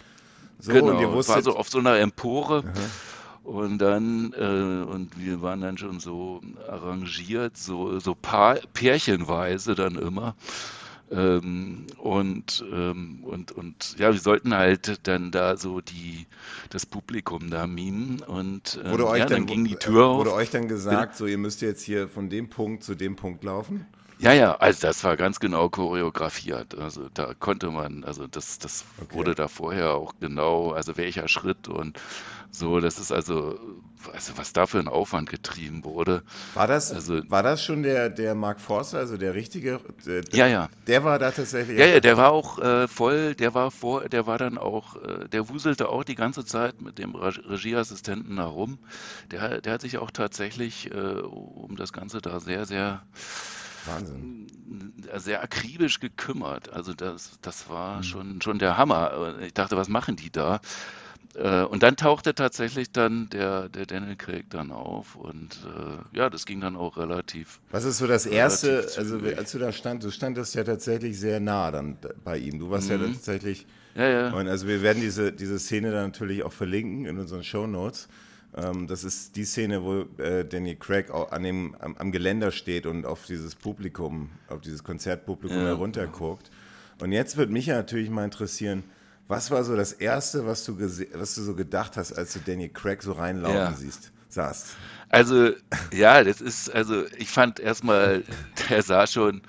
So, 0.58 0.72
genau, 0.72 0.92
und 0.92 1.00
ihr 1.00 1.12
es 1.14 1.28
war 1.28 1.42
so 1.42 1.56
auf 1.56 1.68
so 1.68 1.78
einer 1.78 1.98
Empore. 1.98 2.64
Aha. 2.64 3.50
Und 3.50 3.78
dann, 3.78 4.32
äh, 4.32 4.90
und 4.90 5.18
wir 5.18 5.42
waren 5.42 5.60
dann 5.60 5.76
schon 5.76 6.00
so 6.00 6.40
arrangiert, 6.66 7.58
so, 7.58 7.98
so 7.98 8.14
paar, 8.14 8.56
pärchenweise 8.72 9.74
dann 9.74 9.96
immer. 9.96 10.34
Ähm, 11.10 11.86
und, 11.98 12.64
ähm, 12.72 13.22
und, 13.24 13.52
und 13.52 13.96
ja, 13.98 14.12
wir 14.12 14.20
sollten 14.20 14.54
halt 14.54 15.06
dann 15.06 15.30
da 15.30 15.58
so 15.58 15.82
die, 15.82 16.26
das 16.70 16.86
Publikum 16.86 17.50
da 17.50 17.66
mimen 17.66 18.20
und 18.20 18.80
ähm, 18.82 18.90
wurde 18.90 19.06
euch 19.08 19.18
ja, 19.18 19.26
dann, 19.26 19.40
dann, 19.40 19.46
ging 19.46 19.64
die 19.66 19.76
Tür 19.76 20.06
auf. 20.06 20.18
Wurde 20.18 20.30
auf. 20.30 20.38
euch 20.38 20.50
dann 20.50 20.66
gesagt, 20.66 21.16
so 21.16 21.26
ihr 21.26 21.36
müsst 21.36 21.60
jetzt 21.60 21.82
hier 21.82 22.08
von 22.08 22.30
dem 22.30 22.48
Punkt 22.48 22.82
zu 22.82 22.94
dem 22.94 23.16
Punkt 23.16 23.44
laufen? 23.44 23.86
Ja, 24.18 24.32
ja, 24.32 24.54
also 24.56 24.86
das 24.86 25.02
war 25.04 25.16
ganz 25.16 25.40
genau 25.40 25.68
choreografiert. 25.68 26.78
Also 26.78 27.08
da 27.14 27.34
konnte 27.34 27.70
man, 27.70 28.04
also 28.04 28.26
das, 28.26 28.58
das 28.58 28.84
okay. 29.00 29.14
wurde 29.14 29.34
da 29.34 29.48
vorher 29.48 29.94
auch 29.94 30.14
genau, 30.20 30.72
also 30.72 30.96
welcher 30.96 31.28
Schritt 31.28 31.68
und 31.68 31.98
so, 32.50 32.78
das 32.78 33.00
ist 33.00 33.10
also, 33.10 33.58
also 34.12 34.32
was 34.36 34.52
da 34.52 34.66
für 34.66 34.78
ein 34.78 34.86
Aufwand 34.86 35.28
getrieben 35.28 35.84
wurde. 35.84 36.22
War 36.54 36.68
das, 36.68 36.92
also, 36.92 37.20
war 37.28 37.42
das 37.42 37.64
schon 37.64 37.82
der, 37.82 38.10
der 38.10 38.36
Mark 38.36 38.60
Forster, 38.60 38.98
also 38.98 39.16
der 39.16 39.34
richtige? 39.34 39.80
Der, 40.06 40.22
ja, 40.30 40.46
ja. 40.46 40.68
Der 40.86 41.02
war 41.02 41.18
da 41.18 41.32
tatsächlich. 41.32 41.76
Ja, 41.76 41.86
ja, 41.86 41.98
der 41.98 42.16
war 42.16 42.30
auch 42.30 42.60
äh, 42.60 42.86
voll, 42.86 43.34
der 43.34 43.54
war 43.54 43.72
vor, 43.72 44.08
der 44.08 44.28
war 44.28 44.38
dann 44.38 44.56
auch, 44.56 44.94
äh, 45.02 45.28
der 45.28 45.48
wuselte 45.48 45.88
auch 45.88 46.04
die 46.04 46.14
ganze 46.14 46.44
Zeit 46.44 46.80
mit 46.80 46.98
dem 46.98 47.16
Regieassistenten 47.16 48.36
herum. 48.36 48.78
Der, 49.32 49.60
der 49.60 49.72
hat 49.72 49.80
sich 49.80 49.98
auch 49.98 50.12
tatsächlich 50.12 50.92
äh, 50.92 50.94
um 50.94 51.74
das 51.74 51.92
Ganze 51.92 52.20
da 52.20 52.38
sehr, 52.38 52.66
sehr 52.66 53.02
Wahnsinn. 53.86 54.46
sehr 55.16 55.42
akribisch 55.42 56.00
gekümmert. 56.00 56.72
Also 56.72 56.94
das, 56.94 57.38
das 57.42 57.68
war 57.68 57.98
mhm. 57.98 58.02
schon, 58.02 58.42
schon 58.42 58.58
der 58.58 58.76
Hammer. 58.76 59.36
Ich 59.40 59.54
dachte, 59.54 59.76
was 59.76 59.88
machen 59.88 60.16
die 60.16 60.30
da? 60.30 60.60
Äh, 61.34 61.62
und 61.62 61.82
dann 61.82 61.96
tauchte 61.96 62.34
tatsächlich 62.34 62.92
dann 62.92 63.28
der, 63.30 63.68
der 63.68 63.86
Daniel 63.86 64.16
Craig 64.16 64.46
dann 64.50 64.70
auf 64.70 65.16
und 65.16 65.58
äh, 65.64 66.16
ja, 66.16 66.30
das 66.30 66.46
ging 66.46 66.60
dann 66.60 66.76
auch 66.76 66.96
relativ. 66.96 67.60
Was 67.70 67.84
ist 67.84 67.98
so 67.98 68.06
das 68.06 68.26
Erste, 68.26 68.86
also 68.96 69.18
als 69.36 69.52
du 69.52 69.58
da 69.58 69.72
stand, 69.72 70.04
du 70.04 70.10
standest 70.10 70.54
ja 70.54 70.62
tatsächlich 70.62 71.18
sehr 71.18 71.40
nah 71.40 71.70
dann 71.70 71.98
bei 72.22 72.38
ihm. 72.38 72.58
Du 72.58 72.70
warst 72.70 72.88
mhm. 72.88 73.00
ja 73.00 73.08
tatsächlich. 73.08 73.66
Ja, 73.96 74.08
ja. 74.08 74.32
Und 74.32 74.48
also 74.48 74.66
wir 74.66 74.82
werden 74.82 75.00
diese, 75.00 75.32
diese 75.32 75.58
Szene 75.58 75.90
dann 75.90 76.06
natürlich 76.06 76.42
auch 76.42 76.52
verlinken 76.52 77.06
in 77.06 77.18
unseren 77.18 77.44
Show 77.44 77.66
Notes. 77.66 78.08
Ähm, 78.56 78.86
das 78.86 79.04
ist 79.04 79.36
die 79.36 79.44
Szene, 79.44 79.82
wo 79.82 80.06
äh, 80.22 80.44
Danny 80.44 80.76
Craig 80.76 81.10
an 81.12 81.42
dem, 81.42 81.74
am, 81.80 81.96
am, 81.96 82.12
Geländer 82.12 82.52
steht 82.52 82.86
und 82.86 83.04
auf 83.04 83.26
dieses 83.26 83.54
Publikum, 83.54 84.30
auf 84.48 84.60
dieses 84.60 84.84
Konzertpublikum 84.84 85.58
ja. 85.58 85.66
herunterguckt. 85.66 86.50
Und 87.00 87.12
jetzt 87.12 87.36
würde 87.36 87.52
mich 87.52 87.66
ja 87.66 87.76
natürlich 87.76 88.10
mal 88.10 88.24
interessieren, 88.24 88.84
was 89.26 89.50
war 89.50 89.64
so 89.64 89.74
das 89.74 89.92
Erste, 89.92 90.46
was 90.46 90.64
du, 90.64 90.78
was 90.78 91.34
du 91.34 91.42
so 91.42 91.54
gedacht 91.54 91.96
hast, 91.96 92.12
als 92.12 92.34
du 92.34 92.40
Danny 92.40 92.68
Craig 92.68 93.02
so 93.02 93.12
reinlaufen 93.12 93.56
ja. 93.56 93.72
siehst, 93.72 94.12
sahst? 94.28 94.76
Also, 95.08 95.52
ja, 95.92 96.22
das 96.22 96.40
ist, 96.40 96.72
also 96.72 97.04
ich 97.18 97.28
fand 97.28 97.58
erstmal, 97.58 98.22
der 98.68 98.82
sah 98.82 99.06
schon, 99.06 99.42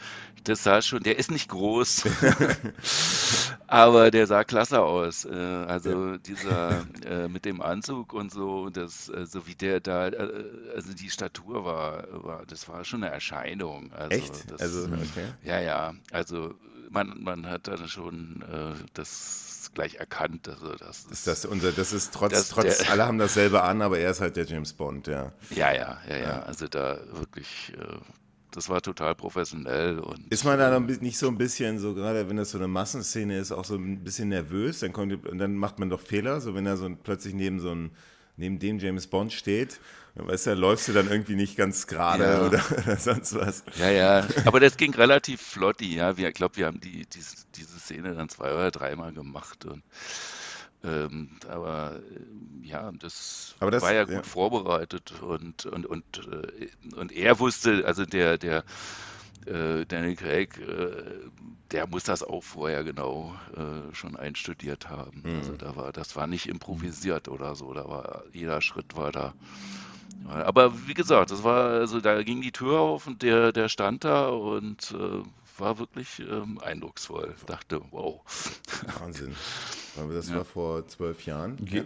das 0.43 0.63
sah 0.63 0.81
schon, 0.81 1.03
der 1.03 1.19
ist 1.19 1.29
nicht 1.29 1.49
groß, 1.49 2.05
aber 3.75 4.11
der 4.11 4.27
sah 4.27 4.43
klasse 4.43 4.81
aus. 4.81 5.25
Äh, 5.25 5.33
also 5.33 6.11
ja. 6.11 6.17
dieser 6.17 6.85
äh, 7.05 7.27
mit 7.27 7.45
dem 7.45 7.61
Anzug 7.61 8.13
und 8.13 8.31
so, 8.31 8.69
das, 8.69 9.09
äh, 9.09 9.25
so 9.25 9.47
wie 9.47 9.55
der 9.55 9.79
da, 9.79 10.03
also 10.75 10.93
die 10.93 11.09
Statur 11.09 11.65
war, 11.65 12.05
war, 12.23 12.45
das 12.45 12.69
war 12.69 12.83
schon 12.83 13.03
eine 13.03 13.13
Erscheinung. 13.13 13.91
Also 13.93 14.17
Echt? 14.17 14.51
Das, 14.51 14.61
also, 14.61 14.85
okay. 14.85 15.27
Ja, 15.43 15.59
ja, 15.59 15.93
also 16.11 16.53
man, 16.89 17.21
man 17.21 17.47
hat 17.47 17.67
dann 17.67 17.87
schon 17.87 18.43
das 18.93 19.71
gleich 19.73 19.95
erkannt. 19.95 20.47
Also 20.47 20.75
das 20.75 21.05
ist, 21.05 21.27
das 21.27 21.45
unser, 21.45 21.71
das 21.71 21.91
ist 21.91 22.13
trotz, 22.13 22.31
das, 22.31 22.49
trotz 22.49 22.77
der, 22.77 22.91
alle 22.91 23.05
haben 23.07 23.17
dasselbe 23.17 23.63
an, 23.63 23.81
aber 23.81 23.99
er 23.99 24.11
ist 24.11 24.21
halt 24.21 24.37
der 24.37 24.45
James 24.45 24.73
Bond, 24.73 25.07
ja. 25.07 25.33
Ja, 25.49 25.73
ja, 25.73 25.97
ja, 26.07 26.17
ja. 26.17 26.39
Also 26.43 26.67
da 26.67 26.99
wirklich, 27.11 27.73
das 28.55 28.69
war 28.69 28.81
total 28.81 29.15
professionell. 29.15 29.99
Und, 29.99 30.31
ist 30.31 30.43
man 30.43 30.57
da 30.57 30.79
nicht 30.79 31.17
so 31.17 31.27
ein 31.27 31.37
bisschen, 31.37 31.79
so 31.79 31.93
gerade 31.93 32.27
wenn 32.29 32.37
das 32.37 32.51
so 32.51 32.57
eine 32.57 32.67
Massenszene 32.67 33.37
ist, 33.37 33.51
auch 33.51 33.65
so 33.65 33.75
ein 33.75 34.03
bisschen 34.03 34.29
nervös? 34.29 34.79
Dann, 34.79 34.93
kommt, 34.93 35.25
und 35.27 35.37
dann 35.37 35.55
macht 35.55 35.79
man 35.79 35.89
doch 35.89 35.99
Fehler, 35.99 36.39
so 36.41 36.55
wenn 36.55 36.65
er 36.65 36.77
so 36.77 36.89
plötzlich 37.03 37.33
neben 37.33 37.59
so 37.59 37.71
einem, 37.71 37.91
neben 38.37 38.59
dem 38.59 38.79
James 38.79 39.07
Bond 39.07 39.33
steht. 39.33 39.79
Weißt 40.15 40.47
du, 40.47 40.53
läufst 40.53 40.87
du 40.87 40.93
dann 40.93 41.09
irgendwie 41.09 41.35
nicht 41.35 41.57
ganz 41.57 41.87
gerade 41.87 42.23
ja. 42.23 42.45
oder, 42.45 42.63
oder, 42.85 42.95
sonst 42.97 43.35
was. 43.35 43.63
Ja, 43.77 43.89
ja, 43.89 44.27
aber 44.45 44.61
das 44.61 44.77
ging 44.77 44.93
relativ 44.95 45.41
flott, 45.41 45.81
ja. 45.81 46.17
Ich 46.17 46.33
glaube, 46.33 46.55
wir 46.55 46.67
haben 46.67 46.79
die, 46.79 47.05
die, 47.05 47.19
diese 47.55 47.79
Szene 47.79 48.15
dann 48.15 48.29
zwei 48.29 48.53
oder 48.53 48.71
dreimal 48.71 49.11
gemacht 49.11 49.65
und 49.65 49.83
ähm, 50.85 51.29
aber 51.47 51.95
äh, 51.95 52.67
ja, 52.67 52.91
das, 52.99 53.55
das, 53.59 53.81
war 53.81 53.93
ja 53.93 54.03
gut 54.03 54.13
ja. 54.13 54.23
vorbereitet 54.23 55.13
und, 55.21 55.65
und, 55.65 55.85
und, 55.85 56.27
äh, 56.31 56.95
und 56.95 57.11
er 57.11 57.39
wusste, 57.39 57.83
also 57.85 58.05
der, 58.05 58.37
der 58.37 58.63
äh, 59.45 59.85
Daniel 59.85 60.15
Craig, 60.15 60.59
äh, 60.59 61.29
der 61.71 61.87
muss 61.87 62.03
das 62.03 62.23
auch 62.23 62.43
vorher 62.43 62.83
genau 62.83 63.35
äh, 63.55 63.93
schon 63.93 64.15
einstudiert 64.15 64.89
haben. 64.89 65.23
Mhm. 65.23 65.37
Also 65.37 65.53
da 65.53 65.75
war, 65.75 65.91
das 65.91 66.15
war 66.15 66.27
nicht 66.27 66.47
improvisiert 66.47 67.27
oder 67.27 67.55
so, 67.55 67.73
da 67.73 67.87
war 67.87 68.23
jeder 68.31 68.61
Schritt 68.61 68.95
war 68.95 69.11
da. 69.11 69.33
Aber 70.27 70.87
wie 70.87 70.93
gesagt, 70.93 71.31
das 71.31 71.43
war, 71.43 71.69
also 71.69 71.99
da 71.99 72.23
ging 72.23 72.41
die 72.41 72.51
Tür 72.51 72.79
auf 72.79 73.05
und 73.05 73.21
der, 73.21 73.51
der 73.51 73.69
stand 73.69 74.03
da 74.03 74.29
und 74.29 74.91
äh, 74.91 75.23
war 75.59 75.79
wirklich 75.79 76.19
ähm, 76.19 76.59
eindrucksvoll. 76.59 77.33
Ich 77.37 77.45
dachte, 77.45 77.81
wow. 77.91 78.21
Wahnsinn. 78.99 79.35
Das 80.13 80.29
ja. 80.29 80.37
war 80.37 80.45
vor 80.45 80.87
zwölf 80.87 81.25
Jahren. 81.25 81.57
Okay. 81.61 81.83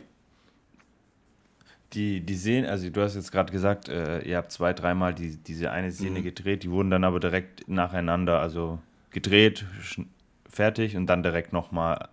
Die, 1.94 2.22
die 2.22 2.36
sehen, 2.36 2.66
also 2.66 2.90
du 2.90 3.02
hast 3.02 3.16
jetzt 3.16 3.32
gerade 3.32 3.52
gesagt, 3.52 3.90
äh, 3.90 4.22
ihr 4.22 4.38
habt 4.38 4.52
zwei, 4.52 4.74
dreimal 4.74 5.14
die, 5.14 5.38
diese 5.38 5.72
eine 5.72 5.92
Szene 5.92 6.20
mhm. 6.20 6.24
gedreht, 6.24 6.64
die 6.64 6.70
wurden 6.70 6.92
dann 6.92 7.04
aber 7.04 7.20
direkt 7.20 7.68
nacheinander, 7.68 8.40
also 8.40 8.80
gedreht, 9.10 9.66
fertig 10.48 10.96
und 10.96 11.08
dann 11.08 11.24
direkt 11.24 11.52
nochmal 11.52 12.10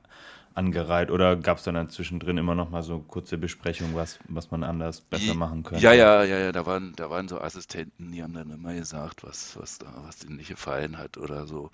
angereiht 0.57 1.11
oder 1.11 1.37
gab 1.37 1.59
es 1.59 1.65
dann, 1.65 1.75
dann 1.75 1.91
zwischendrin 1.91 2.39
immer 2.39 2.55
noch 2.55 2.71
mal 2.71 2.83
so 2.83 3.01
kurze 3.01 3.37
Besprechungen, 3.37 3.95
was, 3.95 4.19
was 4.29 4.51
man 4.51 4.65
anders 4.65 5.03
besser 5.03 5.35
machen 5.35 5.63
könnte? 5.63 5.85
Ja, 5.85 5.93
ja, 5.93 6.25
ja, 6.25 6.39
ja, 6.39 6.53
da 6.53 6.65
waren, 6.65 6.95
da 6.97 7.11
waren 7.11 7.29
so 7.29 7.39
Assistenten, 7.41 8.11
die 8.11 8.23
haben 8.23 8.33
dann 8.33 8.51
immer 8.51 8.73
gesagt, 8.73 9.23
was, 9.23 9.59
was 9.61 9.79
da, 9.79 9.87
was 10.07 10.19
denen 10.21 10.37
nicht 10.37 10.49
gefallen 10.49 10.97
hat 10.97 11.19
oder 11.19 11.47
so. 11.47 11.71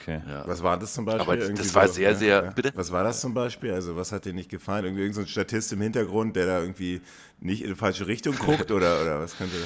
Okay. 0.00 0.22
Ja. 0.28 0.46
Was 0.46 0.62
war 0.62 0.78
das 0.78 0.94
zum 0.94 1.04
Beispiel? 1.04 1.22
Aber 1.22 1.36
Irgendwie 1.38 1.62
das 1.62 1.74
war 1.74 1.88
so, 1.88 1.94
sehr, 1.94 2.10
ja, 2.12 2.16
sehr, 2.16 2.44
ja. 2.44 2.50
bitte? 2.50 2.72
Was 2.76 2.92
war 2.92 3.02
das 3.02 3.20
zum 3.20 3.34
Beispiel? 3.34 3.72
Also 3.72 3.96
was 3.96 4.12
hat 4.12 4.24
dir 4.24 4.32
nicht 4.32 4.48
gefallen? 4.48 4.84
Irgendwie 4.84 5.02
irgendein 5.02 5.24
so 5.24 5.30
Statist 5.30 5.72
im 5.72 5.80
Hintergrund, 5.80 6.36
der 6.36 6.46
da 6.46 6.60
irgendwie 6.60 7.00
nicht 7.40 7.62
in 7.62 7.70
die 7.70 7.76
falsche 7.76 8.06
Richtung 8.06 8.36
guckt 8.38 8.70
oder, 8.70 9.02
oder 9.02 9.18
was 9.18 9.36
könnte 9.36 9.56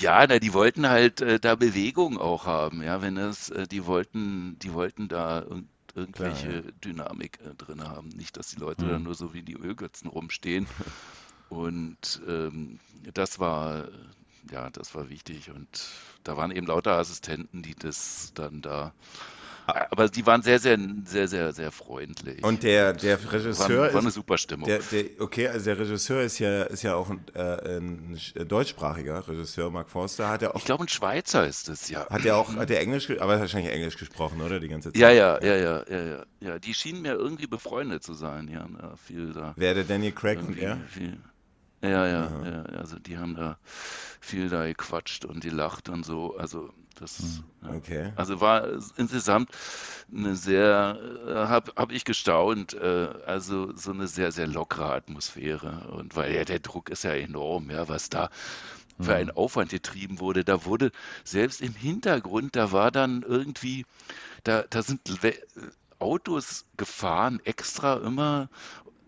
ja, 0.00 0.26
na, 0.26 0.38
die 0.38 0.52
wollten 0.52 0.88
halt 0.88 1.20
äh, 1.22 1.40
da 1.40 1.54
Bewegung 1.54 2.18
auch 2.18 2.46
haben, 2.46 2.82
ja, 2.82 3.00
wenn 3.00 3.16
es, 3.16 3.48
äh, 3.50 3.66
die 3.66 3.86
wollten, 3.86 4.58
die 4.58 4.74
wollten 4.74 5.08
da 5.08 5.46
irgendwelche 6.00 6.48
Klar, 6.48 6.64
ja. 6.64 6.70
Dynamik 6.84 7.38
äh, 7.44 7.54
drin 7.54 7.82
haben. 7.82 8.08
Nicht, 8.08 8.36
dass 8.36 8.48
die 8.48 8.60
Leute 8.60 8.84
mhm. 8.84 8.88
dann 8.88 9.02
nur 9.04 9.14
so 9.14 9.32
wie 9.34 9.42
die 9.42 9.56
Ölgötzen 9.56 10.08
rumstehen. 10.08 10.66
Und 11.48 12.22
ähm, 12.28 12.78
das 13.12 13.38
war, 13.38 13.88
ja, 14.50 14.70
das 14.70 14.94
war 14.94 15.10
wichtig. 15.10 15.50
Und 15.50 15.88
da 16.22 16.36
waren 16.36 16.50
eben 16.50 16.66
lauter 16.66 16.96
Assistenten, 16.96 17.62
die 17.62 17.74
das 17.74 18.32
dann 18.34 18.62
da 18.62 18.92
aber 19.66 20.08
die 20.08 20.26
waren 20.26 20.42
sehr, 20.42 20.58
sehr, 20.58 20.78
sehr, 21.04 21.28
sehr, 21.28 21.52
sehr 21.52 21.72
freundlich. 21.72 22.42
Und 22.42 22.62
der, 22.62 22.92
der 22.92 23.18
Regisseur 23.32 23.68
war, 23.68 23.94
war 23.94 24.00
eine 24.00 24.10
super 24.10 24.38
Stimmung. 24.38 24.68
Der, 24.68 24.78
der, 24.78 25.04
okay, 25.18 25.48
also 25.48 25.64
der 25.64 25.78
Regisseur 25.78 26.22
ist 26.22 26.38
ja, 26.38 26.62
ist 26.64 26.82
ja 26.82 26.94
auch 26.94 27.10
ein, 27.10 27.24
äh, 27.34 27.78
ein 27.78 28.18
deutschsprachiger 28.48 29.26
Regisseur, 29.26 29.70
Mark 29.70 29.90
Forster. 29.90 30.28
Hat 30.28 30.42
er 30.42 30.54
auch, 30.54 30.58
ich 30.58 30.64
glaube, 30.64 30.84
ein 30.84 30.88
Schweizer 30.88 31.46
ist 31.46 31.68
es, 31.68 31.88
ja. 31.88 32.08
Hat 32.08 32.24
er 32.24 32.36
auch, 32.36 32.54
hat 32.56 32.70
er 32.70 32.80
Englisch, 32.80 33.10
aber 33.10 33.40
wahrscheinlich 33.40 33.72
Englisch 33.72 33.96
gesprochen, 33.96 34.40
oder? 34.40 34.60
Die 34.60 34.68
ganze 34.68 34.92
Zeit. 34.92 35.00
Ja, 35.00 35.10
ja, 35.10 35.42
ja, 35.42 35.56
ja, 35.56 35.84
ja, 35.88 36.02
ja. 36.02 36.24
ja 36.40 36.58
die 36.58 36.74
schienen 36.74 37.02
mir 37.02 37.14
irgendwie 37.14 37.46
befreundet 37.46 38.02
zu 38.02 38.14
sein, 38.14 38.48
ja. 38.48 38.66
viel 38.96 39.32
da. 39.32 39.54
Wer 39.56 39.74
der 39.74 39.84
Danny 39.84 40.12
Craig 40.12 40.38
und 40.40 40.58
er? 40.58 40.78
Viel, 40.88 41.18
ja, 41.82 42.06
ja, 42.06 42.30
ja, 42.44 42.62
also 42.76 42.98
die 42.98 43.16
haben 43.16 43.34
da 43.34 43.58
viel 44.20 44.50
da 44.50 44.66
gequatscht 44.66 45.24
und 45.24 45.40
gelacht 45.42 45.88
und 45.88 46.04
so. 46.04 46.36
Also 46.36 46.70
das, 47.00 47.42
hm, 47.62 47.76
okay. 47.76 48.12
Also 48.16 48.40
war 48.40 48.68
insgesamt 48.96 49.50
eine 50.14 50.36
sehr, 50.36 50.98
äh, 51.26 51.34
habe 51.48 51.72
hab 51.76 51.92
ich 51.92 52.04
gestaunt, 52.04 52.74
äh, 52.74 53.08
also 53.26 53.74
so 53.76 53.92
eine 53.92 54.06
sehr, 54.06 54.32
sehr 54.32 54.46
lockere 54.46 54.92
Atmosphäre. 54.92 55.88
Und 55.92 56.16
weil 56.16 56.34
ja 56.34 56.44
der 56.44 56.58
Druck 56.58 56.90
ist 56.90 57.04
ja 57.04 57.12
enorm, 57.12 57.70
ja, 57.70 57.88
was 57.88 58.10
da 58.10 58.30
für 59.00 59.18
hm. 59.18 59.30
Aufwand 59.30 59.70
getrieben 59.70 60.20
wurde. 60.20 60.44
Da 60.44 60.64
wurde 60.64 60.92
selbst 61.24 61.62
im 61.62 61.74
Hintergrund, 61.74 62.54
da 62.56 62.72
war 62.72 62.90
dann 62.90 63.22
irgendwie, 63.22 63.86
da, 64.44 64.64
da 64.68 64.82
sind 64.82 65.00
Autos 65.98 66.66
gefahren, 66.76 67.40
extra 67.44 67.94
immer 67.96 68.48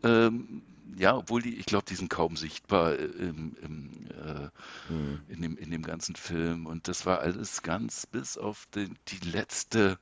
ähm, 0.03 0.63
ja, 0.97 1.17
obwohl 1.17 1.43
die, 1.43 1.57
ich 1.57 1.67
glaube, 1.67 1.85
die 1.89 1.95
sind 1.95 2.11
kaum 2.11 2.37
sichtbar 2.37 2.93
äh, 2.93 3.05
im, 3.05 3.57
im, 3.63 3.91
äh, 4.11 4.93
mhm. 4.93 5.21
in, 5.29 5.43
dem, 5.43 5.57
in 5.57 5.71
dem 5.71 5.83
ganzen 5.83 6.17
Film. 6.17 6.67
Und 6.67 6.89
das 6.89 7.07
war 7.07 7.21
alles 7.21 7.63
ganz 7.63 8.07
bis 8.07 8.39
auf 8.39 8.67
den, 8.75 8.97
die 9.09 9.29
letzte, 9.29 9.99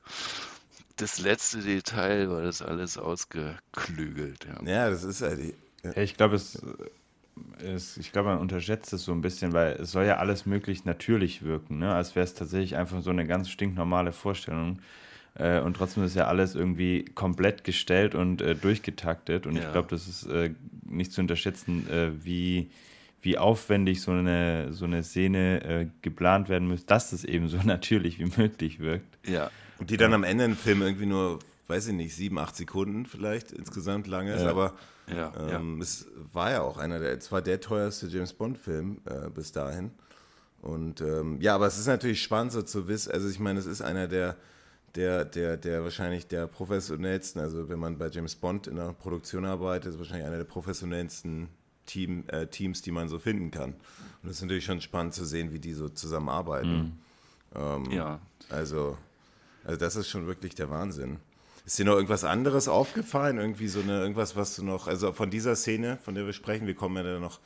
das 0.97 1.19
letzte 1.19 1.59
Detail 1.59 2.29
war 2.29 2.41
das 2.41 2.61
alles 2.61 2.97
ausgeklügelt. 2.97 4.45
Ja, 4.45 4.69
ja 4.69 4.89
das 4.89 5.03
ist 5.03 5.21
ja 5.21 5.35
die. 5.35 5.53
Ja. 5.83 5.97
Ich 5.97 6.15
glaube, 6.15 6.35
es, 6.35 6.61
es, 7.59 7.97
ich 7.97 8.11
glaube, 8.11 8.29
man 8.29 8.39
unterschätzt 8.39 8.93
es 8.93 9.03
so 9.03 9.11
ein 9.11 9.21
bisschen, 9.21 9.53
weil 9.53 9.73
es 9.73 9.91
soll 9.91 10.05
ja 10.05 10.17
alles 10.17 10.45
möglichst 10.45 10.85
natürlich 10.85 11.43
wirken, 11.43 11.79
ne? 11.79 11.93
als 11.93 12.15
wäre 12.15 12.23
es 12.23 12.33
tatsächlich 12.33 12.75
einfach 12.75 13.01
so 13.01 13.09
eine 13.09 13.25
ganz 13.25 13.49
stinknormale 13.49 14.11
Vorstellung. 14.11 14.79
Äh, 15.35 15.61
und 15.61 15.75
trotzdem 15.77 16.03
ist 16.03 16.15
ja 16.15 16.27
alles 16.27 16.55
irgendwie 16.55 17.05
komplett 17.05 17.63
gestellt 17.63 18.15
und 18.15 18.41
äh, 18.41 18.55
durchgetaktet. 18.55 19.47
Und 19.47 19.55
ja. 19.55 19.63
ich 19.63 19.71
glaube, 19.71 19.87
das 19.89 20.07
ist 20.07 20.25
äh, 20.25 20.51
nicht 20.83 21.13
zu 21.13 21.21
unterschätzen, 21.21 21.89
äh, 21.89 22.11
wie, 22.23 22.69
wie 23.21 23.37
aufwendig 23.37 24.01
so 24.01 24.11
eine, 24.11 24.73
so 24.73 24.85
eine 24.85 25.03
Szene 25.03 25.63
äh, 25.63 25.87
geplant 26.01 26.49
werden 26.49 26.67
muss, 26.67 26.85
dass 26.85 27.13
es 27.13 27.23
eben 27.23 27.47
so 27.47 27.57
natürlich 27.63 28.19
wie 28.19 28.31
möglich 28.41 28.79
wirkt. 28.79 29.17
Ja. 29.27 29.49
Und 29.79 29.89
die 29.89 29.97
dann 29.97 30.13
am 30.13 30.23
Ende 30.23 30.43
im 30.45 30.55
Film 30.55 30.81
irgendwie 30.81 31.07
nur, 31.07 31.39
weiß 31.67 31.87
ich 31.87 31.93
nicht, 31.93 32.13
sieben, 32.13 32.37
acht 32.37 32.55
Sekunden 32.55 33.05
vielleicht 33.05 33.51
insgesamt 33.51 34.07
lang 34.07 34.27
ist. 34.27 34.43
Ja. 34.43 34.49
Aber 34.49 34.73
ja, 35.07 35.31
ähm, 35.39 35.77
ja. 35.77 35.83
es 35.83 36.07
war 36.33 36.51
ja 36.51 36.61
auch 36.61 36.77
einer 36.77 36.99
der, 36.99 37.17
es 37.17 37.31
war 37.31 37.41
der 37.41 37.59
teuerste 37.61 38.07
James 38.07 38.33
Bond-Film 38.33 38.99
äh, 39.05 39.29
bis 39.29 39.51
dahin. 39.51 39.91
Und 40.61 41.01
ähm, 41.01 41.39
ja, 41.41 41.55
aber 41.55 41.65
es 41.65 41.79
ist 41.79 41.87
natürlich 41.87 42.21
spannend 42.21 42.51
so 42.51 42.61
zu 42.61 42.87
wissen, 42.87 43.11
also 43.11 43.27
ich 43.27 43.39
meine, 43.39 43.57
es 43.57 43.65
ist 43.65 43.81
einer 43.81 44.07
der 44.07 44.37
der, 44.95 45.25
der, 45.25 45.57
der 45.57 45.83
wahrscheinlich 45.83 46.27
der 46.27 46.47
professionellsten, 46.47 47.41
also 47.41 47.69
wenn 47.69 47.79
man 47.79 47.97
bei 47.97 48.09
James 48.09 48.35
Bond 48.35 48.67
in 48.67 48.75
der 48.75 48.93
Produktion 48.93 49.45
arbeitet, 49.45 49.93
ist 49.93 49.99
wahrscheinlich 49.99 50.27
einer 50.27 50.37
der 50.37 50.43
professionellsten 50.43 51.49
Team, 51.85 52.23
äh, 52.27 52.47
Teams, 52.47 52.81
die 52.81 52.91
man 52.91 53.09
so 53.09 53.19
finden 53.19 53.51
kann. 53.51 53.73
Und 54.21 54.29
es 54.29 54.37
ist 54.37 54.41
natürlich 54.41 54.65
schon 54.65 54.81
spannend 54.81 55.13
zu 55.13 55.25
sehen, 55.25 55.51
wie 55.53 55.59
die 55.59 55.73
so 55.73 55.89
zusammenarbeiten. 55.89 56.77
Mhm. 56.77 56.91
Ähm, 57.55 57.91
ja. 57.91 58.19
Also, 58.49 58.97
also 59.63 59.79
das 59.79 59.95
ist 59.95 60.09
schon 60.09 60.27
wirklich 60.27 60.55
der 60.55 60.69
Wahnsinn. 60.69 61.19
Ist 61.65 61.77
dir 61.77 61.85
noch 61.85 61.95
irgendwas 61.95 62.23
anderes 62.23 62.67
aufgefallen? 62.67 63.37
Irgendwie 63.37 63.67
so 63.67 63.81
eine, 63.81 63.99
irgendwas, 63.99 64.35
was 64.35 64.55
du 64.55 64.63
noch, 64.63 64.87
also 64.87 65.11
von 65.13 65.29
dieser 65.29 65.55
Szene, 65.55 65.99
von 66.03 66.15
der 66.15 66.25
wir 66.25 66.33
sprechen, 66.33 66.67
wir 66.67 66.75
kommen 66.75 66.97
ja 66.97 67.03
dann 67.03 67.21
noch 67.21 67.39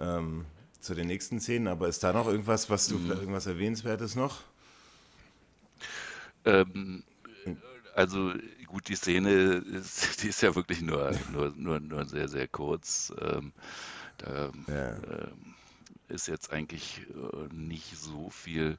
ähm, 0.00 0.44
zu 0.80 0.94
den 0.94 1.06
nächsten 1.06 1.40
Szenen, 1.40 1.68
aber 1.68 1.88
ist 1.88 2.02
da 2.02 2.12
noch 2.12 2.26
irgendwas, 2.26 2.68
was 2.68 2.88
du, 2.88 2.96
mhm. 2.96 3.10
irgendwas 3.10 3.46
Erwähnenswertes 3.46 4.16
noch? 4.16 4.42
Ähm, 6.44 7.04
also 7.94 8.32
gut, 8.66 8.88
die 8.88 8.96
Szene 8.96 9.30
ist, 9.30 10.22
die 10.22 10.28
ist 10.28 10.42
ja 10.42 10.54
wirklich 10.54 10.82
nur, 10.82 11.12
nur, 11.32 11.52
nur, 11.56 11.80
nur 11.80 12.04
sehr, 12.06 12.28
sehr 12.28 12.48
kurz. 12.48 13.12
Ähm, 13.20 13.52
da 14.18 14.50
ja. 14.68 14.96
ähm, 14.96 15.54
ist 16.08 16.28
jetzt 16.28 16.52
eigentlich 16.52 17.06
äh, 17.10 17.54
nicht 17.54 17.96
so 17.96 18.30
viel 18.30 18.78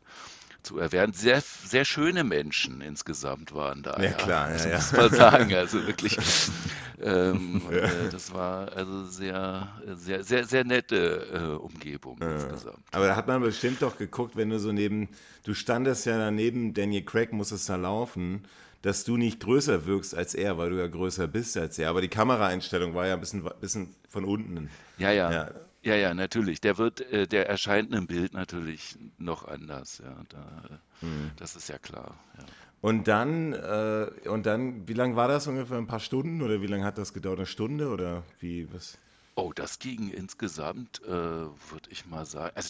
zu 0.64 0.80
erwähnen. 0.80 1.14
Sehr, 1.14 1.42
sehr 1.42 1.86
schöne 1.86 2.24
Menschen 2.24 2.82
insgesamt 2.82 3.54
waren 3.54 3.84
da. 3.84 4.02
Ja, 4.02 4.14
klar, 4.14 4.56
ja, 4.56 4.68
ja. 4.68 4.76
muss 4.76 4.92
man 4.92 5.12
sagen. 5.12 5.54
Also 5.54 5.86
wirklich, 5.86 6.18
ähm, 7.06 7.62
ja. 7.72 7.78
äh, 7.78 8.10
das 8.12 8.34
war 8.34 8.72
also 8.74 9.06
sehr, 9.06 9.70
sehr, 9.96 10.24
sehr, 10.24 10.46
sehr 10.46 10.64
nette 10.64 11.28
äh, 11.34 11.62
Umgebung 11.62 12.18
ja. 12.22 12.34
insgesamt. 12.34 12.80
Aber 12.92 13.08
da 13.08 13.16
hat 13.16 13.28
man 13.28 13.42
bestimmt 13.42 13.82
doch 13.82 13.98
geguckt, 13.98 14.36
wenn 14.36 14.50
du 14.50 14.60
so 14.60 14.72
neben, 14.72 15.10
du 15.44 15.54
standest 15.54 16.06
ja 16.06 16.18
daneben, 16.18 16.74
Daniel 16.74 17.04
Craig 17.04 17.32
muss 17.34 17.52
es 17.52 17.66
da 17.66 17.76
laufen 17.76 18.44
dass 18.86 19.04
du 19.04 19.18
nicht 19.18 19.40
größer 19.40 19.88
wirkst 19.88 20.14
als 20.14 20.36
er, 20.36 20.60
weil 20.60 20.70
du 20.70 20.78
ja 20.78 20.86
größer 20.86 21.28
bist 21.28 21.58
als 21.58 21.80
er. 21.80 21.90
Aber 21.90 22.02
die 22.02 22.08
Kameraeinstellung 22.08 22.94
war 22.94 23.08
ja 23.08 23.16
ein 23.16 23.20
bisschen, 23.20 23.44
bisschen 23.60 23.96
von 24.10 24.26
unten. 24.26 24.70
Ja, 25.00 25.12
ja. 25.12 25.32
ja. 25.32 25.52
Ja, 25.82 25.96
ja, 25.96 26.14
natürlich. 26.16 26.62
Der 26.62 26.80
wird, 26.80 27.02
äh, 27.12 27.28
der 27.28 27.48
erscheint 27.48 27.94
im 27.94 28.08
Bild 28.08 28.34
natürlich 28.34 28.98
noch 29.20 29.48
anders. 29.48 30.02
Ja, 30.04 30.16
da, 30.30 30.80
hm. 31.02 31.32
das 31.36 31.56
ist 31.56 31.70
ja 31.70 31.78
klar. 31.78 32.16
Ja. 32.38 32.46
Und 32.86 33.08
dann, 33.08 33.54
äh, 33.54 34.30
und 34.30 34.46
dann, 34.46 34.88
wie 34.88 34.94
lange 34.94 35.16
war 35.16 35.28
das 35.28 35.48
ungefähr? 35.48 35.80
Ein 35.80 35.88
paar 35.88 36.00
Stunden 36.00 36.44
oder 36.44 36.62
wie 36.62 36.68
lange 36.68 36.86
hat 36.86 37.00
das 37.00 37.14
gedauert? 37.14 37.40
Eine 37.40 37.48
Stunde 37.48 37.90
oder 37.90 38.22
wie 38.40 38.72
was? 38.72 39.00
Oh, 39.34 39.52
das 39.56 39.80
ging 39.80 40.12
insgesamt, 40.12 41.02
äh, 41.04 41.10
würde 41.10 41.90
ich 41.90 42.06
mal 42.06 42.28
sagen. 42.28 42.56
Also 42.56 42.70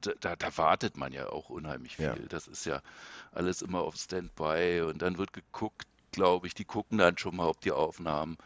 da, 0.00 0.12
da, 0.18 0.36
da, 0.36 0.56
wartet 0.56 0.96
man 0.96 1.12
ja 1.12 1.28
auch 1.28 1.50
unheimlich 1.50 1.96
viel. 1.96 2.06
Ja. 2.06 2.16
Das 2.30 2.48
ist 2.48 2.64
ja 2.64 2.80
alles 3.32 3.60
immer 3.60 3.82
auf 3.82 3.96
Standby 3.96 4.80
und 4.88 5.02
dann 5.02 5.18
wird 5.18 5.34
geguckt, 5.34 5.86
glaube 6.10 6.46
ich. 6.46 6.54
Die 6.54 6.64
gucken 6.64 6.96
dann 6.96 7.18
schon 7.18 7.36
mal, 7.36 7.46
ob 7.46 7.60
die 7.60 7.72
Aufnahmen 7.72 8.38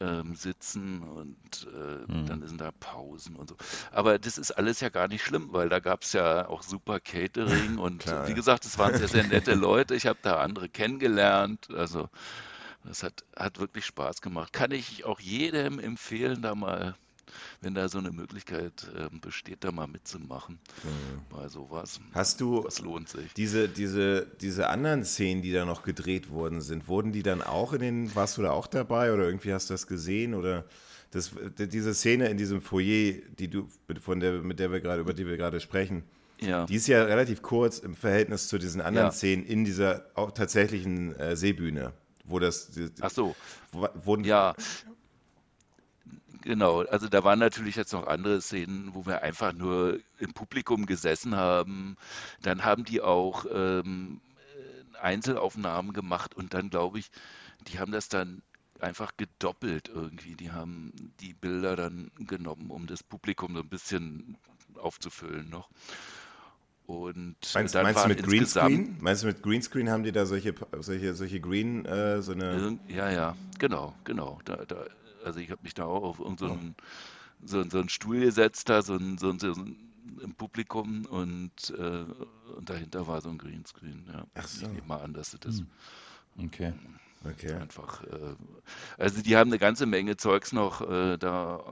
ähm, 0.00 0.34
sitzen 0.34 1.02
und 1.02 1.68
äh, 1.72 2.12
mhm. 2.12 2.26
dann 2.26 2.46
sind 2.46 2.60
da 2.60 2.70
Pausen 2.72 3.36
und 3.36 3.50
so. 3.50 3.56
Aber 3.92 4.18
das 4.18 4.38
ist 4.38 4.52
alles 4.52 4.80
ja 4.80 4.88
gar 4.88 5.08
nicht 5.08 5.22
schlimm, 5.22 5.48
weil 5.52 5.68
da 5.68 5.78
gab 5.78 6.02
es 6.02 6.12
ja 6.12 6.48
auch 6.48 6.62
super 6.62 7.00
Catering 7.00 7.78
und 7.78 8.02
Klar, 8.02 8.26
wie 8.28 8.34
gesagt, 8.34 8.64
es 8.64 8.78
waren 8.78 8.96
sehr, 8.96 9.08
sehr 9.08 9.24
nette 9.28 9.54
Leute. 9.54 9.94
Ich 9.94 10.06
habe 10.06 10.18
da 10.22 10.40
andere 10.40 10.68
kennengelernt. 10.68 11.68
Also 11.74 12.08
das 12.84 13.02
hat, 13.02 13.24
hat 13.36 13.58
wirklich 13.58 13.84
Spaß 13.84 14.22
gemacht. 14.22 14.52
Kann 14.52 14.70
ich 14.70 15.04
auch 15.04 15.20
jedem 15.20 15.78
empfehlen, 15.78 16.40
da 16.42 16.54
mal 16.54 16.96
wenn 17.60 17.74
da 17.74 17.88
so 17.88 17.98
eine 17.98 18.10
Möglichkeit 18.10 18.90
äh, 18.96 19.08
besteht, 19.20 19.64
da 19.64 19.72
mal 19.72 19.86
mitzumachen 19.86 20.58
mhm. 20.84 21.36
bei 21.36 21.48
sowas. 21.48 22.00
Hast 22.12 22.40
du, 22.40 22.62
das 22.62 22.80
lohnt 22.80 23.08
sich. 23.08 23.32
Diese, 23.34 23.68
diese, 23.68 24.26
diese 24.40 24.68
anderen 24.68 25.04
Szenen, 25.04 25.42
die 25.42 25.52
da 25.52 25.64
noch 25.64 25.82
gedreht 25.82 26.30
worden 26.30 26.60
sind, 26.60 26.88
wurden 26.88 27.12
die 27.12 27.22
dann 27.22 27.42
auch 27.42 27.72
in 27.72 27.80
den, 27.80 28.14
warst 28.14 28.38
du 28.38 28.42
da 28.42 28.50
auch 28.50 28.66
dabei 28.66 29.12
oder 29.12 29.24
irgendwie 29.24 29.52
hast 29.52 29.70
du 29.70 29.74
das 29.74 29.86
gesehen 29.86 30.34
oder 30.34 30.64
das, 31.10 31.32
diese 31.58 31.94
Szene 31.94 32.28
in 32.28 32.36
diesem 32.36 32.60
Foyer, 32.60 33.14
die 33.38 33.48
du, 33.48 33.68
von 34.00 34.20
der, 34.20 34.42
mit 34.42 34.60
der 34.60 34.70
wir 34.70 34.80
gerade, 34.80 35.00
über 35.00 35.12
die 35.12 35.26
wir 35.26 35.36
gerade 35.36 35.60
sprechen, 35.60 36.04
ja. 36.40 36.64
Die 36.64 36.76
ist 36.76 36.88
ja 36.88 37.04
relativ 37.04 37.42
kurz 37.42 37.78
im 37.78 37.94
Verhältnis 37.94 38.48
zu 38.48 38.58
diesen 38.58 38.80
anderen 38.80 39.08
ja. 39.08 39.12
Szenen 39.12 39.44
in 39.44 39.64
dieser 39.64 40.06
auch 40.14 40.30
tatsächlichen 40.30 41.14
äh, 41.16 41.36
Seebühne, 41.36 41.92
wo 42.24 42.38
das. 42.38 42.70
Ach 43.00 43.10
so. 43.10 43.36
Wurden, 43.72 44.24
ja. 44.24 44.54
Genau, 46.42 46.82
also 46.82 47.08
da 47.08 47.22
waren 47.22 47.38
natürlich 47.38 47.76
jetzt 47.76 47.92
noch 47.92 48.06
andere 48.06 48.40
Szenen, 48.40 48.94
wo 48.94 49.04
wir 49.04 49.22
einfach 49.22 49.52
nur 49.52 49.98
im 50.18 50.32
Publikum 50.32 50.86
gesessen 50.86 51.36
haben. 51.36 51.96
Dann 52.42 52.64
haben 52.64 52.84
die 52.84 53.00
auch 53.02 53.44
ähm, 53.52 54.20
Einzelaufnahmen 55.00 55.92
gemacht 55.92 56.34
und 56.34 56.54
dann 56.54 56.70
glaube 56.70 56.98
ich, 56.98 57.10
die 57.68 57.78
haben 57.78 57.92
das 57.92 58.08
dann 58.08 58.42
einfach 58.80 59.12
gedoppelt 59.16 59.90
irgendwie. 59.92 60.34
Die 60.34 60.50
haben 60.50 60.92
die 61.20 61.34
Bilder 61.34 61.76
dann 61.76 62.10
genommen, 62.18 62.70
um 62.70 62.86
das 62.86 63.02
Publikum 63.02 63.54
so 63.54 63.60
ein 63.60 63.68
bisschen 63.68 64.36
aufzufüllen 64.76 65.50
noch. 65.50 65.68
Und 66.86 67.36
meinst, 67.54 67.74
dann 67.74 67.84
meinst 67.84 68.04
du 68.04 68.08
mit 68.08 68.22
Greenscreen? 68.22 68.96
Meinst 69.00 69.22
du 69.22 69.28
mit 69.28 69.42
Greenscreen 69.42 69.90
haben 69.90 70.02
die 70.02 70.10
da 70.10 70.26
solche, 70.26 70.54
solche, 70.80 71.14
solche 71.14 71.40
Green, 71.40 71.84
äh, 71.84 72.20
so 72.20 72.32
eine. 72.32 72.78
Ja, 72.88 73.10
ja, 73.10 73.36
genau, 73.58 73.94
genau. 74.02 74.40
Da, 74.44 74.56
da 74.66 74.86
also 75.24 75.40
ich 75.40 75.50
habe 75.50 75.62
mich 75.62 75.74
da 75.74 75.84
auch 75.84 76.02
auf 76.02 76.18
irgendeinen 76.18 76.74
so, 77.42 77.62
so 77.68 77.78
einen 77.78 77.88
Stuhl 77.88 78.20
gesetzt, 78.20 78.68
da 78.68 78.82
so 78.82 78.94
ein, 78.94 79.18
so 79.18 79.30
ein, 79.30 79.38
so 79.38 79.52
ein 79.52 79.76
im 80.22 80.34
Publikum 80.34 81.06
und, 81.06 81.70
äh, 81.70 82.04
und 82.56 82.68
dahinter 82.68 83.06
war 83.06 83.20
so 83.20 83.30
ein 83.30 83.38
Greenscreen. 83.38 84.04
Ja. 84.12 84.24
Ach 84.34 84.46
so. 84.46 84.66
Ich 84.66 84.72
nehme 84.72 84.86
mal 84.86 85.00
an, 85.00 85.14
dass 85.14 85.30
sie 85.30 85.38
das. 85.38 85.58
Hm. 85.58 85.66
Okay. 86.46 86.72
Okay. 87.24 87.52
Einfach, 87.52 88.02
äh, 88.04 88.34
also 88.96 89.20
die 89.20 89.36
haben 89.36 89.50
eine 89.50 89.58
ganze 89.58 89.84
Menge 89.84 90.16
Zeugs 90.16 90.52
noch 90.52 90.80
äh, 90.80 91.18
da 91.18 91.62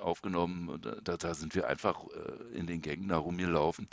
aufgenommen. 0.00 0.80
Da, 1.04 1.16
da, 1.16 1.34
sind 1.34 1.54
wir 1.54 1.68
einfach 1.68 2.04
äh, 2.08 2.58
in 2.58 2.66
den 2.66 2.82
Gängen 2.82 3.08
da 3.08 3.16
rumgelaufen. 3.18 3.88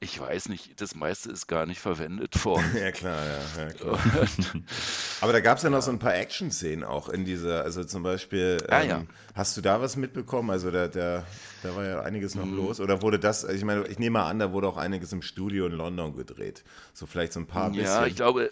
Ich 0.00 0.20
weiß 0.20 0.48
nicht, 0.50 0.80
das 0.80 0.94
meiste 0.94 1.30
ist 1.30 1.46
gar 1.46 1.66
nicht 1.66 1.80
verwendet 1.80 2.44
worden. 2.44 2.76
ja, 2.78 2.92
klar, 2.92 3.18
ja. 3.24 3.64
ja 3.64 3.72
klar. 3.72 3.98
Aber 5.20 5.32
da 5.32 5.40
gab 5.40 5.56
es 5.58 5.62
ja 5.62 5.70
noch 5.70 5.82
so 5.82 5.90
ein 5.90 5.98
paar 5.98 6.14
Action-Szenen 6.14 6.84
auch 6.84 7.08
in 7.08 7.24
dieser, 7.24 7.62
also 7.62 7.84
zum 7.84 8.02
Beispiel, 8.02 8.58
ähm, 8.62 8.68
ah, 8.70 8.82
ja. 8.82 8.96
Ähm, 8.98 9.08
hast 9.34 9.56
du 9.56 9.60
da 9.60 9.80
was 9.80 9.96
mitbekommen? 9.96 10.50
Also 10.50 10.70
da, 10.70 10.88
da, 10.88 11.24
da 11.62 11.76
war 11.76 11.84
ja 11.84 12.02
einiges 12.02 12.34
noch 12.34 12.44
mhm. 12.44 12.56
los. 12.56 12.80
Oder 12.80 13.02
wurde 13.02 13.18
das, 13.18 13.44
ich 13.44 13.64
meine, 13.64 13.86
ich 13.86 13.98
nehme 13.98 14.18
mal 14.18 14.28
an, 14.28 14.38
da 14.38 14.52
wurde 14.52 14.68
auch 14.68 14.76
einiges 14.76 15.12
im 15.12 15.22
Studio 15.22 15.66
in 15.66 15.72
London 15.72 16.16
gedreht. 16.16 16.64
So 16.92 17.06
vielleicht 17.06 17.32
so 17.32 17.40
ein 17.40 17.46
paar 17.46 17.70
ja, 17.70 17.82
bisschen. 17.82 17.86
Ja, 17.86 18.06
ich 18.06 18.16
glaube, 18.16 18.50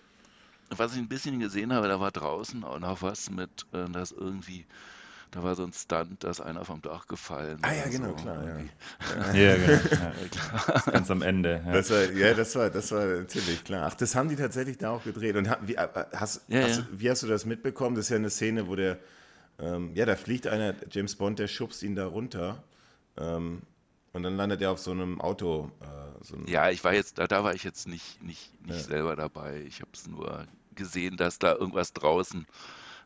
was 0.71 0.93
ich 0.93 0.99
ein 0.99 1.09
bisschen 1.09 1.39
gesehen 1.39 1.73
habe, 1.73 1.89
da 1.89 2.01
war 2.01 2.11
draußen 2.11 2.65
auch 2.65 2.79
noch 2.79 3.03
was 3.03 3.31
mit, 3.31 3.67
äh, 3.73 3.91
das 3.91 4.13
irgendwie 4.13 4.65
da 5.33 5.43
war 5.43 5.55
so 5.55 5.65
ein 5.65 5.73
Stunt, 5.73 6.23
da 6.23 6.31
ist 6.31 6.43
einer 6.43 6.63
vom 6.65 6.83
Dach 6.83 7.07
gefallen. 7.07 7.59
Ah 7.63 7.73
ja, 7.73 7.89
genau, 7.89 8.09
so. 8.09 8.15
klar, 8.17 8.45
ja. 8.45 9.33
ja, 9.35 9.57
genau. 9.57 9.81
Ja. 10.85 10.93
Ganz 10.93 11.11
am 11.11 11.23
Ende. 11.23 11.63
Ja. 11.65 11.73
Das 11.73 11.91
war, 11.91 12.13
ja, 12.13 12.35
das 12.35 12.55
war, 12.55 12.69
das 12.69 12.93
war 12.93 13.07
natürlich 13.07 13.65
klar. 13.65 13.89
Ach, 13.91 13.95
das 13.95 14.15
haben 14.15 14.29
die 14.29 14.37
tatsächlich 14.37 14.77
da 14.77 14.91
auch 14.91 15.03
gedreht. 15.03 15.35
Und 15.37 15.49
wie 15.63 15.75
äh, 15.77 15.89
hast, 16.15 16.43
ja, 16.49 16.65
hast, 16.65 16.85
wie 16.93 17.11
hast 17.11 17.23
du 17.23 17.27
das 17.27 17.47
mitbekommen? 17.47 17.97
Das 17.97 18.07
ist 18.07 18.11
ja 18.11 18.17
eine 18.17 18.29
Szene, 18.29 18.69
wo 18.69 18.77
der, 18.77 18.99
ähm, 19.59 19.93
ja, 19.95 20.05
da 20.05 20.17
fliegt 20.17 20.47
einer, 20.47 20.75
James 20.91 21.17
Bond, 21.17 21.39
der 21.39 21.49
schubst 21.49 21.83
ihn 21.83 21.95
da 21.95 22.05
runter. 22.07 22.63
Ähm, 23.17 23.63
und 24.13 24.23
dann 24.25 24.37
landet 24.37 24.61
er 24.61 24.71
auf 24.71 24.81
so 24.81 24.91
einem 24.91 25.19
Auto. 25.19 25.71
Äh, 25.81 26.25
so 26.25 26.37
ja, 26.47 26.69
ich 26.69 26.85
war 26.85 26.93
jetzt, 26.93 27.17
da, 27.17 27.27
da 27.27 27.43
war 27.43 27.55
ich 27.55 27.65
jetzt 27.65 27.89
nicht, 27.89 28.23
nicht, 28.23 28.67
nicht 28.67 28.85
selber 28.85 29.17
dabei. 29.17 29.63
Ich 29.63 29.81
habe 29.81 29.91
es 29.95 30.07
nur 30.07 30.47
gesehen, 30.75 31.17
dass 31.17 31.39
da 31.39 31.55
irgendwas 31.55 31.95
draußen 31.95 32.47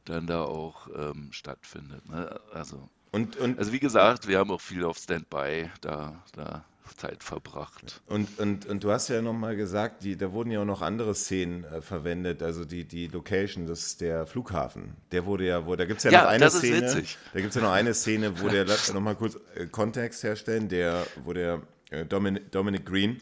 dann 0.08 0.26
da 0.26 0.42
auch 0.42 0.88
ähm, 0.96 1.28
stattfindet. 1.32 2.08
Ne? 2.08 2.40
Also, 2.52 2.88
und, 3.12 3.36
und, 3.36 3.58
also 3.58 3.72
wie 3.72 3.80
gesagt, 3.80 4.28
wir 4.28 4.38
haben 4.38 4.50
auch 4.50 4.60
viel 4.60 4.84
auf 4.84 4.98
Standby 4.98 5.70
da, 5.80 6.22
da 6.34 6.64
Zeit 6.96 7.22
verbracht. 7.22 8.00
Und, 8.06 8.38
und, 8.38 8.66
und 8.66 8.84
du 8.84 8.90
hast 8.90 9.08
ja 9.08 9.20
nochmal 9.20 9.56
gesagt, 9.56 10.04
die, 10.04 10.16
da 10.16 10.32
wurden 10.32 10.50
ja 10.50 10.60
auch 10.60 10.66
noch 10.66 10.82
andere 10.82 11.14
Szenen 11.14 11.64
äh, 11.64 11.80
verwendet, 11.80 12.42
also 12.42 12.64
die, 12.64 12.84
die 12.84 13.08
Location, 13.08 13.66
das 13.66 13.86
ist 13.86 14.00
der 14.00 14.26
Flughafen. 14.26 14.96
Der 15.12 15.26
wurde 15.26 15.46
ja, 15.46 15.66
wo, 15.66 15.76
da 15.76 15.84
gibt 15.84 15.98
es 15.98 16.04
ja, 16.04 16.10
ja, 16.12 16.22
noch 16.22 16.30
eine 16.30 16.50
Szene. 16.50 17.04
Da 17.32 17.40
gibt 17.40 17.50
es 17.50 17.54
ja 17.54 17.62
noch 17.62 17.72
eine 17.72 17.94
Szene, 17.94 18.40
wo 18.40 18.48
der 18.48 18.66
nochmal 18.94 19.16
kurz 19.16 19.38
äh, 19.54 19.66
Kontext 19.66 20.22
herstellen, 20.22 20.68
der, 20.68 21.06
wo 21.24 21.32
der 21.32 21.62
äh, 21.90 22.04
Dominic, 22.04 22.50
Dominic 22.52 22.86
Green 22.86 23.20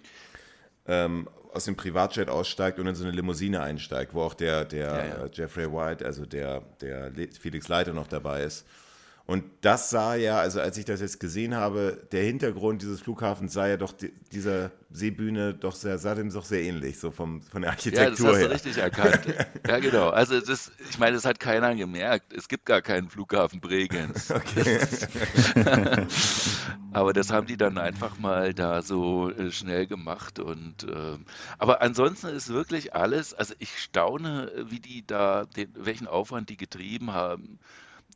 ähm, 0.86 1.28
aus 1.54 1.64
dem 1.64 1.76
Privatjet 1.76 2.28
aussteigt 2.28 2.78
und 2.78 2.86
in 2.86 2.94
so 2.94 3.04
eine 3.04 3.12
Limousine 3.12 3.62
einsteigt, 3.62 4.12
wo 4.14 4.22
auch 4.22 4.34
der, 4.34 4.64
der 4.64 4.86
ja, 4.86 5.04
ja. 5.04 5.26
Jeffrey 5.32 5.70
White, 5.70 6.04
also 6.04 6.26
der, 6.26 6.62
der 6.80 7.12
Felix 7.40 7.68
Leiter 7.68 7.92
noch 7.92 8.08
dabei 8.08 8.42
ist. 8.42 8.66
Und 9.26 9.44
das 9.62 9.88
sah 9.88 10.16
ja, 10.16 10.38
also 10.38 10.60
als 10.60 10.76
ich 10.76 10.84
das 10.84 11.00
jetzt 11.00 11.18
gesehen 11.18 11.54
habe, 11.54 12.06
der 12.12 12.24
Hintergrund 12.24 12.82
dieses 12.82 13.00
Flughafens 13.00 13.54
sah 13.54 13.66
ja 13.66 13.78
doch 13.78 13.92
die, 13.92 14.12
dieser 14.32 14.70
Seebühne 14.90 15.54
doch 15.54 15.74
sehr, 15.74 15.96
sah 15.96 16.14
dem 16.14 16.30
doch 16.30 16.44
sehr 16.44 16.62
ähnlich, 16.62 16.98
so 16.98 17.10
vom, 17.10 17.40
von 17.40 17.62
der 17.62 17.70
Architektur 17.70 18.36
her. 18.36 18.42
Ja, 18.42 18.48
das 18.48 18.64
hast 18.64 18.64
du 18.64 18.70
richtig 18.70 18.82
erkannt. 18.82 19.34
ja, 19.66 19.78
genau. 19.78 20.10
Also 20.10 20.38
das, 20.40 20.72
ich 20.90 20.98
meine, 20.98 21.16
das 21.16 21.24
hat 21.24 21.40
keiner 21.40 21.74
gemerkt. 21.74 22.34
Es 22.34 22.48
gibt 22.48 22.66
gar 22.66 22.82
keinen 22.82 23.08
Flughafen 23.08 23.60
Bregenz. 23.60 24.32
Okay. 24.44 24.80
aber 26.92 27.12
das 27.12 27.30
haben 27.30 27.46
die 27.46 27.56
dann 27.56 27.78
einfach 27.78 28.18
mal 28.18 28.52
da 28.52 28.82
so 28.82 29.30
äh, 29.30 29.50
schnell 29.50 29.86
gemacht. 29.86 30.38
Und 30.38 30.84
äh, 30.84 31.18
aber 31.58 31.80
ansonsten 31.80 32.28
ist 32.28 32.50
wirklich 32.50 32.94
alles, 32.94 33.32
also 33.32 33.54
ich 33.58 33.78
staune, 33.78 34.52
wie 34.68 34.80
die 34.80 35.06
da, 35.06 35.44
den, 35.44 35.70
welchen 35.76 36.06
Aufwand 36.06 36.50
die 36.50 36.56
getrieben 36.56 37.12
haben 37.12 37.58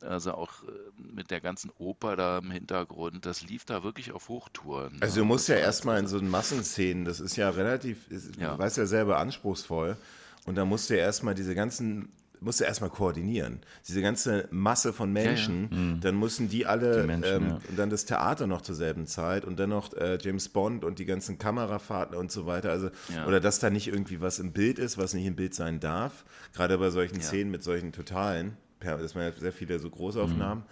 also 0.03 0.33
auch 0.33 0.63
äh, 0.63 0.67
mit 0.97 1.31
der 1.31 1.41
ganzen 1.41 1.71
Oper 1.77 2.15
da 2.15 2.39
im 2.39 2.51
Hintergrund, 2.51 3.25
das 3.25 3.41
lief 3.41 3.65
da 3.65 3.83
wirklich 3.83 4.11
auf 4.11 4.29
Hochtouren. 4.29 4.97
Also 5.01 5.21
du 5.21 5.25
musst 5.25 5.47
ja 5.49 5.55
erstmal 5.55 5.99
in 5.99 6.07
so 6.07 6.21
Massenszenen, 6.21 7.05
das 7.05 7.19
ist 7.19 7.35
ja 7.35 7.49
relativ, 7.49 8.09
ist, 8.09 8.35
ja. 8.37 8.53
du 8.53 8.59
weißt 8.59 8.77
ja 8.77 8.85
selber, 8.85 9.17
anspruchsvoll. 9.17 9.97
Und 10.45 10.55
da 10.55 10.65
musst 10.65 10.89
du 10.89 10.95
ja 10.95 11.01
erstmal 11.01 11.35
diese 11.35 11.53
ganzen 11.53 12.11
musst 12.41 12.59
du 12.59 12.63
erstmal 12.63 12.89
koordinieren. 12.89 13.59
Diese 13.87 14.01
ganze 14.01 14.47
Masse 14.51 14.93
von 14.93 15.11
Menschen, 15.11 15.69
ja, 15.69 15.77
ja. 15.77 15.83
Mhm. 15.83 15.99
dann 16.01 16.17
müssen 16.17 16.49
die 16.49 16.65
alle, 16.65 17.01
die 17.01 17.07
Menschen, 17.07 17.35
ähm, 17.35 17.47
ja. 17.49 17.59
dann 17.75 17.89
das 17.89 18.05
Theater 18.05 18.47
noch 18.47 18.61
zur 18.61 18.75
selben 18.75 19.07
Zeit 19.07 19.45
und 19.45 19.59
dann 19.59 19.69
noch 19.69 19.93
äh, 19.93 20.17
James 20.21 20.49
Bond 20.49 20.85
und 20.85 20.99
die 20.99 21.05
ganzen 21.05 21.37
Kamerafahrten 21.37 22.15
und 22.15 22.31
so 22.31 22.45
weiter. 22.45 22.71
Also, 22.71 22.89
oder 23.27 23.39
dass 23.39 23.59
da 23.59 23.69
nicht 23.69 23.87
irgendwie 23.87 24.21
was 24.21 24.39
im 24.39 24.53
Bild 24.53 24.79
ist, 24.79 24.97
was 24.97 25.13
nicht 25.13 25.25
im 25.25 25.35
Bild 25.35 25.53
sein 25.53 25.79
darf. 25.79 26.23
Gerade 26.53 26.77
bei 26.77 26.89
solchen 26.89 27.21
Szenen 27.21 27.51
mit 27.51 27.63
solchen 27.63 27.91
Totalen 27.91 28.55
das 28.79 29.15
waren 29.15 29.23
ja 29.23 29.31
sehr 29.31 29.53
viele 29.53 29.79
so 29.79 29.89
Großaufnahmen. 29.89 30.63
Mhm. 30.63 30.69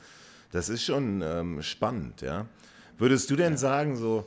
Das 0.52 0.70
ist 0.70 0.84
schon 0.84 1.22
ähm, 1.22 1.62
spannend, 1.62 2.22
ja. 2.22 2.46
Würdest 2.98 3.30
du 3.30 3.36
denn 3.36 3.54
ja. 3.54 3.58
sagen, 3.58 3.96
so, 3.96 4.26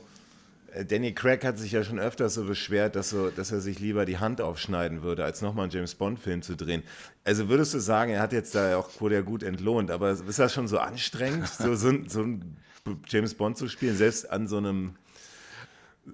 äh, 0.73 0.85
Danny 0.85 1.13
Craig 1.13 1.43
hat 1.43 1.57
sich 1.57 1.71
ja 1.71 1.83
schon 1.83 1.99
öfters 1.99 2.35
so 2.35 2.45
beschwert, 2.45 2.95
dass, 2.95 3.09
so, 3.09 3.29
dass 3.29 3.51
er 3.51 3.59
sich 3.59 3.79
lieber 3.79 4.05
die 4.05 4.17
Hand 4.17 4.41
aufschneiden 4.41 5.03
würde, 5.03 5.23
als 5.23 5.41
nochmal 5.41 5.63
einen 5.63 5.71
James 5.71 5.95
Bond-Film 5.95 6.41
zu 6.41 6.55
drehen. 6.55 6.83
Also 7.23 7.49
würdest 7.49 7.73
du 7.73 7.79
sagen, 7.79 8.11
er 8.11 8.21
hat 8.21 8.33
jetzt 8.33 8.55
da 8.55 8.77
auch 8.77 8.89
ja 9.09 9.21
gut 9.21 9.43
entlohnt, 9.43 9.91
aber 9.91 10.11
ist 10.11 10.39
das 10.39 10.53
schon 10.53 10.67
so 10.67 10.79
anstrengend, 10.79 11.47
so, 11.47 11.75
so, 11.75 11.91
so 12.07 12.21
ein 12.21 12.57
James 13.07 13.33
Bond 13.33 13.57
zu 13.57 13.67
spielen, 13.67 13.95
selbst 13.95 14.29
an 14.29 14.47
so 14.47 14.57
einem, 14.57 14.95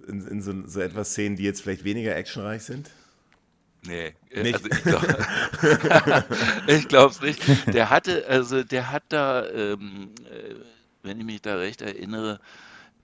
in, 0.08 0.26
in 0.28 0.42
so, 0.42 0.54
so 0.68 0.82
etwas 0.82 1.12
Szenen, 1.12 1.36
die 1.36 1.44
jetzt 1.44 1.62
vielleicht 1.62 1.84
weniger 1.84 2.16
actionreich 2.16 2.64
sind? 2.64 2.90
Nee, 3.86 4.14
äh, 4.32 4.44
nicht. 4.44 4.56
also 4.56 4.68
ich 6.68 6.88
glaube 6.88 7.12
es 7.12 7.22
nicht. 7.48 7.74
Der 7.74 7.90
hatte, 7.90 8.26
also 8.28 8.64
der 8.64 8.92
hat 8.92 9.04
da, 9.10 9.48
ähm, 9.48 10.12
äh, 10.30 10.56
wenn 11.04 11.20
ich 11.20 11.26
mich 11.26 11.42
da 11.42 11.56
recht 11.56 11.82
erinnere, 11.82 12.40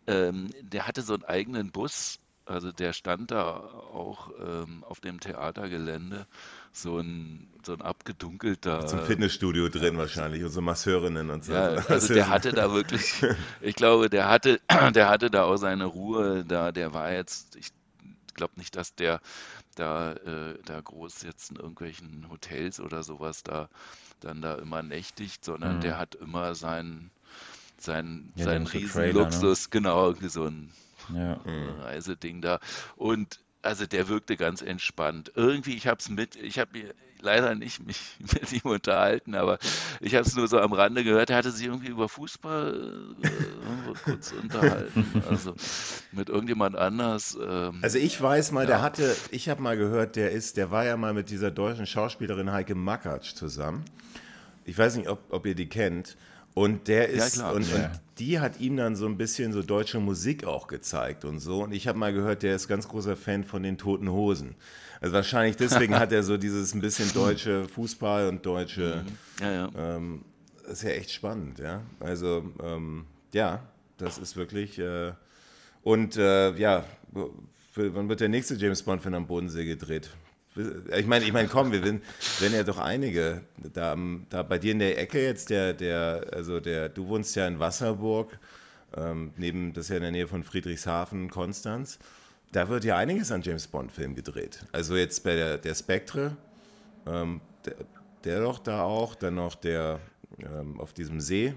ähm, 0.07 0.49
der 0.61 0.87
hatte 0.87 1.01
so 1.01 1.13
einen 1.13 1.23
eigenen 1.23 1.71
Bus, 1.71 2.19
also 2.45 2.71
der 2.71 2.91
stand 2.91 3.31
da 3.31 3.55
auch 3.55 4.31
ähm, 4.39 4.83
auf 4.83 4.99
dem 4.99 5.19
Theatergelände, 5.19 6.27
so 6.73 6.99
ein, 6.99 7.47
so 7.65 7.73
ein 7.73 7.81
abgedunkelter. 7.81 8.85
Zum 8.85 8.99
Fitnessstudio 9.01 9.69
drin 9.69 9.97
wahrscheinlich 9.97 10.43
und 10.43 10.49
so 10.49 10.61
Masseurinnen 10.61 11.29
und 11.29 11.45
so. 11.45 11.53
Ja, 11.53 11.75
also 11.87 12.13
der 12.13 12.27
hatte 12.27 12.51
da 12.51 12.73
wirklich, 12.73 13.23
ich 13.61 13.75
glaube, 13.75 14.09
der 14.09 14.27
hatte, 14.27 14.59
der 14.93 15.07
hatte 15.07 15.29
da 15.29 15.43
auch 15.43 15.57
seine 15.57 15.85
Ruhe, 15.85 16.43
da, 16.45 16.73
der 16.73 16.93
war 16.93 17.13
jetzt, 17.13 17.55
ich 17.55 17.69
glaube 18.33 18.53
nicht, 18.57 18.75
dass 18.75 18.95
der 18.95 19.21
da, 19.75 20.13
äh, 20.13 20.57
da 20.65 20.81
groß 20.81 21.23
jetzt 21.23 21.51
in 21.51 21.57
irgendwelchen 21.57 22.27
Hotels 22.29 22.79
oder 22.79 23.03
sowas 23.03 23.43
da 23.43 23.69
dann 24.23 24.41
da 24.41 24.55
immer 24.55 24.81
nächtigt, 24.83 25.43
sondern 25.43 25.77
mhm. 25.77 25.81
der 25.81 25.97
hat 25.97 26.15
immer 26.15 26.55
seinen, 26.55 27.11
seinen, 27.77 28.31
ja, 28.35 28.45
seinen 28.45 28.67
Riesenluxus, 28.67 29.65
ne? 29.65 29.69
genau, 29.71 30.07
irgendwie 30.07 30.29
so 30.29 30.45
ein 30.45 30.71
ja. 31.13 31.39
Reiseding 31.81 32.41
da. 32.41 32.59
Und 32.95 33.39
also 33.61 33.85
der 33.85 34.07
wirkte 34.07 34.37
ganz 34.37 34.61
entspannt. 34.61 35.31
Irgendwie, 35.35 35.75
ich 35.75 35.87
habe 35.87 35.99
es 35.99 36.09
mit, 36.09 36.35
ich 36.35 36.59
habe 36.59 36.93
leider 37.19 37.55
nicht 37.55 37.85
mich 37.85 37.99
mit 38.19 38.51
ihm 38.51 38.69
unterhalten, 38.69 39.35
aber 39.35 39.57
ich 40.03 40.15
habe 40.15 40.27
es 40.27 40.35
nur 40.35 40.47
so 40.47 40.59
am 40.59 40.73
Rande 40.73 41.03
gehört. 41.03 41.29
Er 41.29 41.37
hatte 41.37 41.51
sich 41.51 41.65
irgendwie 41.65 41.87
über 41.87 42.09
Fußball 42.09 43.15
äh, 43.23 43.29
kurz 44.03 44.33
unterhalten, 44.41 45.23
also 45.29 45.55
mit 46.11 46.29
irgendjemand 46.29 46.75
anders. 46.75 47.37
Ähm, 47.41 47.79
also 47.81 47.97
ich 47.97 48.21
weiß 48.21 48.51
mal, 48.51 48.61
ja. 48.61 48.67
der 48.67 48.81
hatte, 48.81 49.15
ich 49.31 49.49
habe 49.49 49.61
mal 49.61 49.77
gehört, 49.77 50.15
der 50.15 50.31
ist, 50.31 50.57
der 50.57 50.71
war 50.71 50.85
ja 50.85 50.97
mal 50.97 51.13
mit 51.13 51.29
dieser 51.29 51.51
deutschen 51.51 51.85
Schauspielerin 51.85 52.51
Heike 52.51 52.75
Makatsch 52.75 53.33
zusammen. 53.33 53.85
Ich 54.65 54.77
weiß 54.77 54.97
nicht, 54.97 55.07
ob, 55.07 55.19
ob 55.29 55.45
ihr 55.45 55.55
die 55.55 55.69
kennt. 55.69 56.17
Und 56.53 56.87
der 56.87 57.09
ist, 57.09 57.37
ja, 57.37 57.51
und, 57.51 57.69
ja. 57.69 57.75
und, 57.75 57.89
die 58.19 58.39
hat 58.39 58.59
ihm 58.59 58.77
dann 58.77 58.95
so 58.95 59.07
ein 59.07 59.17
bisschen 59.17 59.53
so 59.53 59.63
deutsche 59.63 59.99
Musik 59.99 60.45
auch 60.45 60.67
gezeigt 60.67 61.25
und 61.25 61.39
so. 61.39 61.63
Und 61.63 61.73
ich 61.73 61.87
habe 61.87 61.97
mal 61.97 62.13
gehört, 62.13 62.43
der 62.43 62.55
ist 62.55 62.67
ganz 62.67 62.87
großer 62.87 63.15
Fan 63.15 63.43
von 63.43 63.63
den 63.63 63.77
Toten 63.77 64.11
Hosen. 64.11 64.55
Also 65.01 65.15
wahrscheinlich 65.15 65.57
deswegen 65.57 65.97
hat 65.97 66.11
er 66.11 66.23
so 66.23 66.37
dieses 66.37 66.73
ein 66.73 66.81
bisschen 66.81 67.11
deutsche 67.13 67.67
Fußball 67.67 68.29
und 68.29 68.45
deutsche. 68.45 69.03
Mhm. 69.03 69.43
Ja, 69.43 69.51
ja. 69.51 69.69
Ähm, 69.75 70.25
das 70.61 70.73
ist 70.73 70.83
ja 70.83 70.89
echt 70.91 71.11
spannend, 71.11 71.59
ja. 71.59 71.81
Also, 71.99 72.45
ähm, 72.63 73.05
ja, 73.33 73.63
das 73.97 74.17
ist 74.17 74.37
wirklich. 74.37 74.79
Äh, 74.79 75.11
und 75.81 76.15
äh, 76.15 76.55
ja, 76.55 76.85
wann 77.75 78.09
wird 78.09 78.21
der 78.21 78.29
nächste 78.29 78.55
James 78.55 78.83
Bond-Film 78.83 79.15
am 79.15 79.27
Bodensee 79.27 79.65
gedreht? 79.65 80.09
Ich 80.55 81.07
meine, 81.07 81.25
ich 81.25 81.33
meine, 81.33 81.47
komm, 81.47 81.71
wir 81.71 81.83
werden, 81.83 82.01
werden 82.39 82.53
ja 82.53 82.63
doch 82.63 82.77
einige. 82.77 83.41
Da, 83.73 83.97
da 84.29 84.43
bei 84.43 84.59
dir 84.59 84.73
in 84.73 84.79
der 84.79 84.99
Ecke 84.99 85.23
jetzt, 85.23 85.49
der, 85.49 85.73
der, 85.73 86.27
also 86.31 86.59
der, 86.59 86.89
du 86.89 87.07
wohnst 87.07 87.35
ja 87.35 87.47
in 87.47 87.59
Wasserburg, 87.59 88.37
ähm, 88.95 89.31
neben, 89.37 89.73
das 89.73 89.85
ist 89.85 89.89
ja 89.89 89.95
in 89.97 90.03
der 90.03 90.11
Nähe 90.11 90.27
von 90.27 90.43
Friedrichshafen, 90.43 91.29
Konstanz. 91.29 91.97
Da 92.51 92.69
wird 92.69 92.83
ja 92.83 92.97
einiges 92.97 93.31
an 93.31 93.41
James 93.41 93.67
Bond-Filmen 93.67 94.15
gedreht. 94.15 94.63
Also 94.71 94.95
jetzt 94.95 95.23
bei 95.23 95.33
der, 95.33 95.57
der 95.57 95.73
Spectre, 95.73 96.37
ähm, 97.07 97.41
der, 97.65 97.75
der 98.23 98.41
doch 98.41 98.59
da 98.59 98.83
auch, 98.83 99.15
dann 99.15 99.35
noch 99.35 99.55
der 99.55 99.99
ähm, 100.39 100.79
auf 100.79 100.93
diesem 100.93 101.19
See. 101.19 101.55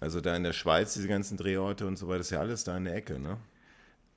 Also 0.00 0.20
da 0.20 0.34
in 0.34 0.42
der 0.42 0.52
Schweiz, 0.52 0.94
diese 0.94 1.06
ganzen 1.06 1.36
Drehorte 1.36 1.86
und 1.86 1.96
so 1.96 2.08
weiter, 2.08 2.20
ist 2.20 2.30
ja 2.30 2.40
alles 2.40 2.64
da 2.64 2.76
in 2.76 2.86
der 2.86 2.96
Ecke, 2.96 3.20
ne? 3.20 3.38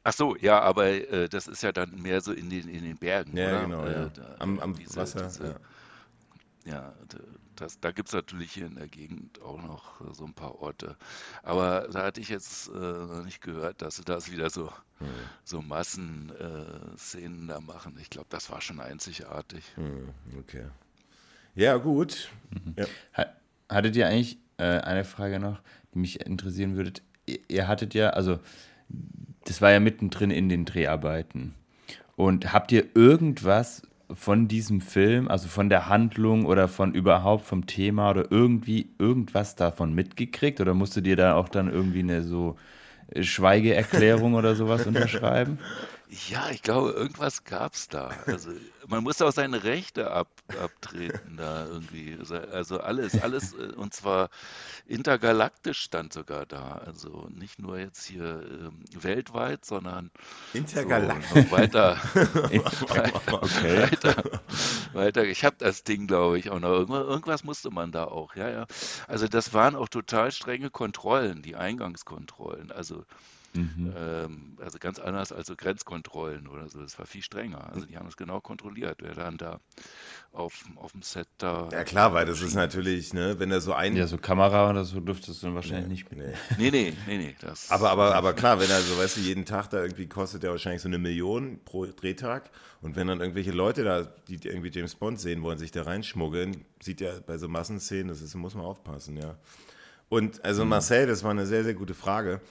Ach 0.08 0.13
so, 0.13 0.36
ja, 0.36 0.62
aber 0.62 0.86
äh, 0.86 1.28
das 1.28 1.48
ist 1.48 1.63
ja 1.63 1.72
dann 1.72 2.00
mehr 2.00 2.22
so 2.22 2.32
in 2.32 2.48
den, 2.48 2.70
in 2.70 2.84
den 2.84 2.96
Bergen, 2.96 3.36
Ja, 3.36 3.48
oder? 3.48 3.62
genau, 3.62 3.86
ja. 3.88 4.06
Äh, 4.06 4.10
da, 4.13 4.36
am, 4.38 4.60
am 4.60 4.76
diese, 4.76 4.98
Wasser, 4.98 5.24
diese, 5.24 5.60
ja. 6.65 6.74
ja. 6.74 6.94
das, 7.56 7.80
da 7.80 7.89
gibt 7.89 8.10
es 8.10 8.13
natürlich 8.13 8.52
hier 8.52 8.68
in 8.68 8.76
der 8.76 8.88
Gegend 8.88 9.41
auch 9.41 9.60
noch 9.60 10.02
so 10.13 10.24
ein 10.24 10.36
paar 10.36 10.62
Orte. 10.62 10.96
Aber 11.41 11.88
da 11.91 12.04
hatte 12.04 12.22
ich 12.22 12.30
jetzt 12.30 12.68
äh, 12.68 12.72
noch 12.72 13.26
nicht 13.26 13.41
gehört, 13.41 13.82
dass 13.82 13.96
sie 13.96 14.04
das 14.04 14.32
wieder 14.32 14.52
so, 14.52 14.72
hm. 15.00 15.08
so 15.44 15.63
Massenszenen 15.63 17.48
da 17.48 17.60
machen. 17.60 17.98
Ich 18.00 18.12
glaube, 18.12 18.28
das 18.30 18.52
war 18.52 18.62
schon 18.62 18.80
einzigartig. 18.80 19.63
Hm, 19.74 20.10
okay. 20.38 20.65
Ja, 21.56 21.78
gut. 21.78 22.30
Mhm. 22.52 22.76
Ja. 22.78 23.26
Hattet 23.70 23.96
ihr 23.96 24.08
eigentlich 24.08 24.38
äh, 24.58 24.82
eine 24.82 25.04
Frage 25.04 25.39
noch, 25.39 25.62
die 25.96 25.98
mich 25.98 26.20
interessieren 26.24 26.76
würde? 26.76 27.02
Ihr, 27.26 27.39
ihr 27.48 27.68
hattet 27.68 27.96
ja, 27.96 28.12
also 28.12 28.39
das 29.46 29.62
war 29.62 29.72
ja 29.72 29.80
mittendrin 29.80 30.32
in 30.32 30.50
den 30.50 30.66
Dreharbeiten. 30.66 31.54
Und 32.16 32.54
habt 32.54 32.72
ihr 32.72 32.86
irgendwas 32.96 33.84
von 34.14 34.48
diesem 34.48 34.82
Film, 34.82 35.28
also 35.28 35.48
von 35.48 35.70
der 35.70 35.90
Handlung 35.90 36.46
oder 36.46 36.68
von 36.68 36.94
überhaupt 36.94 37.46
vom 37.46 37.66
Thema 37.66 38.12
oder 38.12 38.32
irgendwie 38.32 38.90
irgendwas 39.00 39.56
davon 39.56 39.94
mitgekriegt? 39.94 40.62
Oder 40.62 40.74
musstet 40.74 41.08
ihr 41.08 41.16
da 41.16 41.36
auch 41.36 41.50
dann 41.50 41.72
irgendwie 41.72 42.00
eine 42.00 42.22
so 42.22 42.56
Schweigeerklärung 43.20 44.36
oder 44.36 44.56
sowas 44.56 44.86
unterschreiben? 44.88 45.60
Ja, 46.30 46.52
ich 46.52 46.62
glaube, 46.62 46.91
irgendwas 46.91 47.44
gab 47.46 47.74
es 47.74 47.88
da. 47.88 48.12
Also 48.28 48.52
man 48.88 49.04
muss 49.04 49.22
auch 49.22 49.32
seine 49.32 49.63
Rechte 49.63 50.12
ab, 50.12 50.28
abtreten 50.62 51.38
da 51.38 51.65
irgendwie. 51.65 52.18
Also 52.52 52.80
alles, 52.80 53.20
alles, 53.22 53.54
äh, 53.54 53.74
und 53.76 53.94
zwar 53.94 54.30
intergalaktisch 54.86 55.80
stand 55.80 56.13
sogar 56.13 56.46
da. 56.46 56.74
Also 56.86 57.28
nicht 57.32 57.60
nur 57.60 57.80
jetzt 57.80 58.06
hier 58.06 58.44
ähm, 58.44 58.84
weltweit, 58.91 59.65
sondern 59.65 60.12
intergalaktisch 60.54 61.46
so 61.46 61.52
weiter, 61.52 62.00
okay. 63.32 63.82
weiter, 63.82 64.24
weiter. 64.94 65.24
Ich 65.24 65.44
habe 65.44 65.56
das 65.58 65.84
Ding, 65.84 66.06
glaube 66.06 66.38
ich, 66.38 66.52
auch 66.52 66.60
noch. 66.60 66.70
Irgendwas, 66.70 67.04
irgendwas 67.08 67.44
musste 67.44 67.72
man 67.72 67.91
da 67.91 68.06
auch, 68.06 68.36
ja, 68.36 68.50
ja. 68.50 68.65
Also 69.08 69.28
das 69.28 69.54
waren 69.54 69.76
auch 69.76 69.89
total 69.89 70.32
strenge 70.32 70.70
Kontrollen, 70.70 71.41
die 71.41 71.56
Eingangskontrollen. 71.56 72.72
Also 72.72 73.06
Mhm. 73.56 73.94
Ähm, 73.96 74.58
also 74.62 74.78
ganz 74.80 75.00
anders 75.00 75.32
als 75.32 75.48
so 75.48 75.56
Grenzkontrollen 75.56 76.48
oder 76.48 76.70
so. 76.70 76.82
Das 76.82 76.98
war 77.00 77.06
viel 77.06 77.22
strenger. 77.22 77.72
Also 77.74 77.86
die 77.86 77.98
haben 77.98 78.08
es 78.08 78.18
genau 78.18 78.41
kontrolliert, 78.41 79.00
wer 79.02 79.13
dann 79.13 79.38
da 79.38 79.60
auf, 80.32 80.65
auf 80.76 80.91
dem 80.91 81.02
Set 81.02 81.28
da. 81.38 81.70
Ja 81.72 81.84
klar, 81.84 82.13
weil 82.13 82.26
das 82.26 82.41
ist 82.41 82.56
natürlich, 82.56 83.13
ne, 83.13 83.39
wenn 83.39 83.52
er 83.52 83.62
so 83.62 83.74
ein. 83.74 83.96
Ja, 83.96 84.08
so 84.08 84.18
Kamera 84.18 84.70
oder 84.70 84.86
so 84.86 85.00
dürftest 85.00 85.41
du 85.41 85.48
dann 85.48 85.56
wahrscheinlich 85.56 85.88
nee, 85.88 85.94
nicht 85.94 86.12
mit. 86.12 86.36
Nee, 86.58 86.72
nee, 86.72 86.94
nee, 87.08 87.18
nee. 87.18 87.36
Das 87.39 87.70
aber, 87.72 87.89
aber, 87.89 88.15
aber 88.15 88.34
klar, 88.36 88.60
wenn 88.60 88.70
er 88.70 88.82
so, 88.82 88.98
weißt 88.98 89.18
du, 89.18 89.22
jeden 89.22 89.46
Tag 89.46 89.70
da 89.70 89.82
irgendwie 89.82 90.08
kostet 90.08 90.44
der 90.44 90.52
wahrscheinlich 90.52 90.82
so 90.82 90.89
eine 90.89 90.98
Million 90.98 91.60
pro 91.63 91.86
Drehtag. 91.86 92.50
Und 92.82 92.96
wenn 92.96 93.08
dann 93.08 93.20
irgendwelche 93.20 93.52
Leute 93.52 93.84
da, 93.84 94.04
die 94.28 94.36
irgendwie 94.48 94.70
James 94.70 94.96
Bond 94.96 95.20
sehen 95.20 95.41
wollen, 95.41 95.58
sich 95.58 95.72
da 95.72 95.84
reinschmuggeln, 95.84 96.65
sieht 96.82 97.02
ja 97.02 97.12
bei 97.26 97.38
so 97.38 97.48
Massenszenen, 97.48 98.10
das 98.10 98.22
ist, 98.22 98.36
muss 98.36 98.54
man 98.54 98.65
aufpassen, 98.65 99.18
ja. 99.18 99.38
Und 100.10 100.44
also 100.46 100.63
mhm. 100.63 100.70
Marcel, 100.70 101.08
das 101.08 101.24
war 101.24 101.32
eine 101.32 101.46
sehr, 101.46 101.63
sehr 101.63 101.74
gute 101.74 101.96
Frage. 101.96 102.41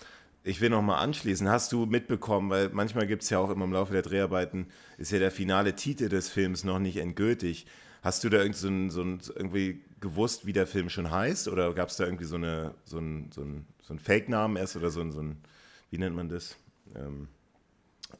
Ich 0.47 0.61
will 0.61 0.69
noch 0.69 0.83
mal 0.83 0.99
anschließen. 0.99 1.49
Hast 1.49 1.73
du 1.73 1.87
mitbekommen, 1.87 2.51
weil 2.51 2.69
manchmal 2.69 3.07
gibt 3.07 3.23
es 3.23 3.31
ja 3.31 3.39
auch 3.39 3.49
immer 3.49 3.65
im 3.65 3.73
Laufe 3.73 3.95
der 3.95 4.03
Dreharbeiten, 4.03 4.67
ist 4.99 5.11
ja 5.11 5.19
der 5.19 5.31
finale 5.31 5.75
Titel 5.75 6.11
des 6.11 6.29
Films 6.29 6.65
noch 6.65 6.79
nicht 6.79 6.99
endgültig. 6.99 7.67
Hast 8.03 8.23
du 8.23 8.29
da 8.29 8.43
irgendwie, 8.43 8.59
so 8.59 8.69
ein, 8.69 8.91
so 8.91 9.03
ein, 9.03 9.21
irgendwie 9.35 9.83
gewusst, 10.01 10.45
wie 10.45 10.53
der 10.53 10.67
Film 10.67 10.91
schon 10.91 11.11
heißt? 11.11 11.49
Oder 11.49 11.73
gab 11.73 11.89
es 11.89 11.97
da 11.97 12.05
irgendwie 12.05 12.27
so, 12.27 12.37
eine, 12.37 12.75
so 12.85 12.99
ein, 12.99 13.31
so 13.33 13.41
ein, 13.41 13.67
so 13.81 13.95
ein 13.95 13.99
Fake-Namen 13.99 14.59
erst 14.59 14.77
oder 14.77 14.91
so 14.91 15.01
ein, 15.01 15.13
so 15.13 15.23
ein, 15.23 15.43
wie 15.89 15.97
nennt 15.97 16.15
man 16.15 16.29
das? 16.29 16.57
Ähm, 16.95 17.29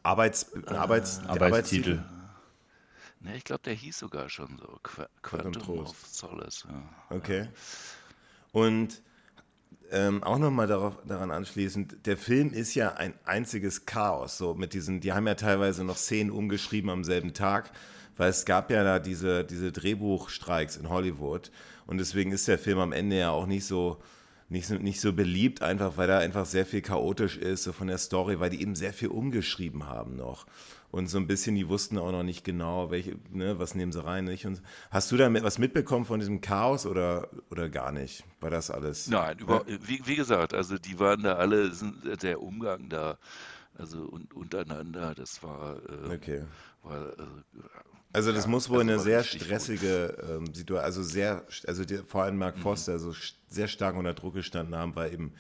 Arbeits, 0.03 0.45
äh, 0.55 0.67
Arbeits, 0.69 1.21
Arbeitstitel. 1.27 1.99
Arbeitstitel. 1.99 2.05
Ne, 3.21 3.37
ich 3.37 3.45
glaube, 3.45 3.63
der 3.65 3.75
hieß 3.75 3.99
sogar 3.99 4.31
schon 4.31 4.57
so. 4.59 4.79
Qu 4.83 5.05
Quantum 5.21 5.81
of 5.81 5.97
Solace. 6.07 6.67
Ja. 6.67 7.17
Okay. 7.17 7.49
Und 8.53 9.03
ähm, 9.95 10.23
auch 10.23 10.39
nochmal 10.39 10.67
daran 10.67 11.31
anschließend, 11.31 12.07
der 12.07 12.17
Film 12.17 12.53
ist 12.53 12.75
ja 12.75 12.95
ein 12.95 13.15
einziges 13.25 13.87
Chaos. 13.87 14.37
So 14.37 14.55
mit 14.55 14.75
diesen, 14.75 15.01
die 15.01 15.13
haben 15.13 15.27
ja 15.27 15.35
teilweise 15.35 15.85
noch 15.85 15.97
Szenen 15.97 16.31
umgeschrieben 16.31 16.91
am 16.91 17.05
selben 17.05 17.33
Tag, 17.33 17.71
weil 18.17 18.29
es 18.29 18.45
gab 18.45 18.71
ja 18.71 18.83
da 18.83 18.99
diese, 18.99 19.45
diese 19.45 19.73
Drehbuchstreiks 19.73 20.77
in 20.77 20.89
Hollywood. 20.89 21.51
Und 21.87 21.99
deswegen 21.99 22.33
ist 22.33 22.49
der 22.49 22.59
Film 22.59 22.79
am 22.79 22.93
Ende 22.93 23.19
ja 23.19 23.31
auch 23.31 23.47
nicht 23.47 23.67
so, 23.67 24.03
nicht 24.49 24.69
nicht 24.71 25.01
so 25.01 25.13
beliebt, 25.13 25.63
einfach 25.63 25.97
weil 25.97 26.11
er 26.11 26.19
einfach 26.19 26.45
sehr 26.45 26.67
viel 26.67 26.83
chaotisch 26.83 27.37
ist, 27.37 27.63
so 27.63 27.73
von 27.73 27.87
der 27.87 27.99
Story, 27.99 28.41
weil 28.41 28.51
die 28.51 28.61
eben 28.61 28.75
sehr 28.75 28.93
viel 28.93 29.09
umgeschrieben 29.09 29.87
haben 29.87 30.17
noch 30.17 30.47
und 30.95 31.09
so 31.09 31.19
ein 31.19 31.27
bisschen, 31.27 31.57
die 31.57 31.69
wussten 31.69 31.99
auch 31.99 32.13
noch 32.13 32.23
nicht 32.23 32.45
genau, 32.45 32.93
welche, 32.93 33.17
ne, 33.33 33.59
was 33.59 33.75
nehmen 33.75 33.91
sie 33.91 34.03
rein. 34.03 34.27
Nicht? 34.27 34.47
Und 34.47 34.63
hast 34.93 35.11
du 35.11 35.17
da 35.17 35.33
was 35.43 35.59
mitbekommen 35.59 36.05
von 36.05 36.21
diesem 36.21 36.41
Chaos 36.41 36.87
oder, 36.87 37.29
oder 37.51 37.69
gar 37.69 37.91
nicht? 37.91 38.23
War 38.41 38.51
das 38.51 38.71
alles? 38.71 39.09
Nein, 39.09 39.39
über, 39.41 39.65
ja? 39.67 39.77
wie, 39.89 40.07
wie, 40.07 40.15
gesagt, 40.15 40.55
also 40.55 40.79
die 40.79 41.01
waren 41.01 41.25
da 41.25 41.35
alle, 41.35 41.73
der 42.23 42.41
Umgang 42.41 42.89
da, 42.89 43.19
also 43.77 44.09
un, 44.09 44.29
untereinander, 44.35 45.17
das 45.17 45.43
war, 45.43 45.79
äh, 45.89 46.15
okay. 46.15 46.43
war 46.85 47.09
äh, 47.09 47.23
also 48.13 48.31
das 48.31 48.45
ja, 48.45 48.51
muss 48.51 48.71
wohl 48.71 48.83
eine 48.83 49.01
sehr 49.01 49.25
stressige 49.25 50.17
ähm, 50.31 50.55
Situation, 50.55 50.85
also 50.85 51.03
sehr, 51.03 51.45
also 51.67 51.85
die, 51.85 51.97
vor 51.99 52.23
allem 52.23 52.39
Mark 52.39 52.57
mhm. 52.57 52.61
Foster 52.61 53.01
so 53.01 53.13
sehr 53.49 53.67
stark 53.67 53.97
unter 53.97 54.15
Druck 54.15 54.35
gestanden 54.35 54.77
haben, 54.77 54.95
weil 54.95 55.13
eben 55.13 55.33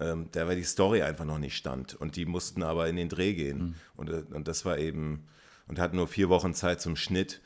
ähm, 0.00 0.28
da 0.32 0.46
war 0.46 0.54
die 0.54 0.64
Story 0.64 1.02
einfach 1.02 1.24
noch 1.24 1.38
nicht 1.38 1.56
stand. 1.56 1.94
Und 1.94 2.16
die 2.16 2.26
mussten 2.26 2.62
aber 2.62 2.88
in 2.88 2.96
den 2.96 3.08
Dreh 3.08 3.34
gehen. 3.34 3.58
Mhm. 3.58 3.74
Und, 3.96 4.10
äh, 4.10 4.22
und 4.32 4.48
das 4.48 4.64
war 4.64 4.78
eben, 4.78 5.26
und 5.66 5.78
hatten 5.78 5.96
nur 5.96 6.08
vier 6.08 6.28
Wochen 6.28 6.54
Zeit 6.54 6.80
zum 6.80 6.96
Schnitt. 6.96 7.40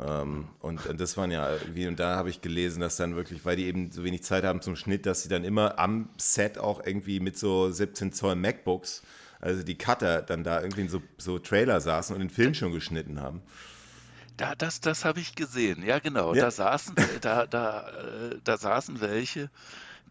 Ähm, 0.00 0.48
und, 0.60 0.86
und, 0.86 1.00
das 1.00 1.16
waren 1.16 1.30
ja, 1.30 1.50
wie, 1.74 1.86
und 1.86 1.98
da 1.98 2.16
habe 2.16 2.30
ich 2.30 2.40
gelesen, 2.40 2.80
dass 2.80 2.96
dann 2.96 3.16
wirklich, 3.16 3.44
weil 3.44 3.56
die 3.56 3.66
eben 3.66 3.90
so 3.90 4.04
wenig 4.04 4.22
Zeit 4.22 4.44
haben 4.44 4.62
zum 4.62 4.76
Schnitt, 4.76 5.06
dass 5.06 5.22
sie 5.22 5.28
dann 5.28 5.44
immer 5.44 5.78
am 5.78 6.08
Set 6.16 6.58
auch 6.58 6.84
irgendwie 6.84 7.20
mit 7.20 7.36
so 7.36 7.70
17 7.70 8.12
Zoll 8.12 8.36
MacBooks, 8.36 9.02
also 9.40 9.62
die 9.62 9.76
Cutter, 9.76 10.22
dann 10.22 10.44
da 10.44 10.60
irgendwie 10.62 10.82
in 10.82 10.88
so, 10.88 11.02
so 11.16 11.38
Trailer 11.38 11.80
saßen 11.80 12.14
und 12.14 12.20
den 12.20 12.30
Film 12.30 12.54
schon 12.54 12.72
geschnitten 12.72 13.20
haben. 13.20 13.42
Da, 14.36 14.54
das, 14.54 14.80
das 14.80 15.04
habe 15.04 15.18
ich 15.18 15.34
gesehen, 15.34 15.82
ja 15.84 15.98
genau. 15.98 16.32
Ja. 16.32 16.44
Da 16.44 16.50
saßen, 16.52 16.94
da, 17.20 17.46
da, 17.46 17.88
äh, 17.88 18.36
da 18.44 18.56
saßen 18.56 19.00
welche 19.00 19.50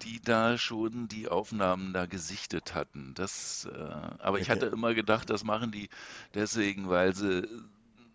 die 0.02 0.22
da 0.22 0.58
schon 0.58 1.08
die 1.08 1.28
Aufnahmen 1.28 1.94
da 1.94 2.06
gesichtet 2.06 2.76
hatten. 2.76 3.14
Das, 3.16 3.68
äh, 3.72 3.78
aber 4.20 4.40
ich 4.40 4.50
hatte 4.50 4.68
immer 4.68 4.94
gedacht, 4.94 5.30
das 5.30 5.44
machen 5.44 5.72
die 5.72 5.90
deswegen, 6.34 6.90
weil 6.90 7.16
sie 7.16 7.48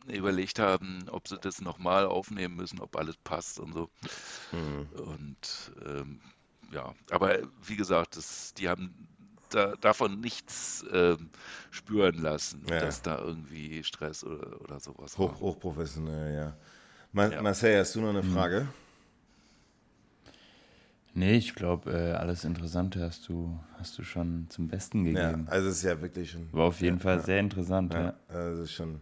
überlegt 0.06 0.58
haben, 0.58 1.04
ob 1.10 1.28
sie 1.28 1.38
das 1.38 1.60
nochmal 1.60 2.06
aufnehmen 2.06 2.56
müssen, 2.56 2.80
ob 2.80 2.96
alles 2.96 3.16
passt 3.18 3.60
und 3.60 3.72
so. 3.72 3.88
Mhm. 4.50 4.88
Und 5.00 5.72
ähm, 5.86 6.20
ja, 6.72 6.94
aber 7.10 7.38
wie 7.64 7.76
gesagt, 7.76 8.16
das, 8.16 8.54
die 8.54 8.68
haben 8.68 8.94
da, 9.50 9.74
davon 9.80 10.20
nichts 10.20 10.84
ähm, 10.92 11.30
spüren 11.70 12.18
lassen, 12.18 12.64
ja. 12.68 12.80
dass 12.80 13.02
da 13.02 13.18
irgendwie 13.18 13.84
Stress 13.84 14.24
oder, 14.24 14.60
oder 14.60 14.80
sowas 14.80 15.16
Hoch, 15.18 15.32
war. 15.32 15.40
Hochprofessionell, 15.40 16.34
ja. 16.34 16.56
Ma 17.12 17.28
ja. 17.28 17.42
Marcel, 17.42 17.78
hast 17.78 17.94
du 17.94 18.00
noch 18.00 18.10
eine 18.10 18.22
mhm. 18.22 18.32
Frage? 18.32 18.60
Mhm. 18.62 18.81
Nee, 21.14 21.36
ich 21.36 21.54
glaube, 21.54 21.90
äh, 21.92 22.12
alles 22.12 22.44
Interessante 22.44 23.00
hast 23.00 23.28
du, 23.28 23.58
hast 23.78 23.98
du 23.98 24.02
schon 24.02 24.46
zum 24.48 24.68
Besten 24.68 25.04
gegeben. 25.04 25.44
Ja, 25.46 25.52
also 25.52 25.68
es 25.68 25.76
ist 25.76 25.82
ja 25.82 26.00
wirklich 26.00 26.30
schon. 26.30 26.48
War 26.52 26.66
auf 26.66 26.80
jeden 26.80 26.96
ja, 26.96 27.02
Fall 27.02 27.16
ja. 27.16 27.22
sehr 27.22 27.40
interessant, 27.40 27.92
ja. 27.92 28.04
ja. 28.04 28.14
Also 28.28 28.62
ist 28.62 28.72
schon, 28.72 29.00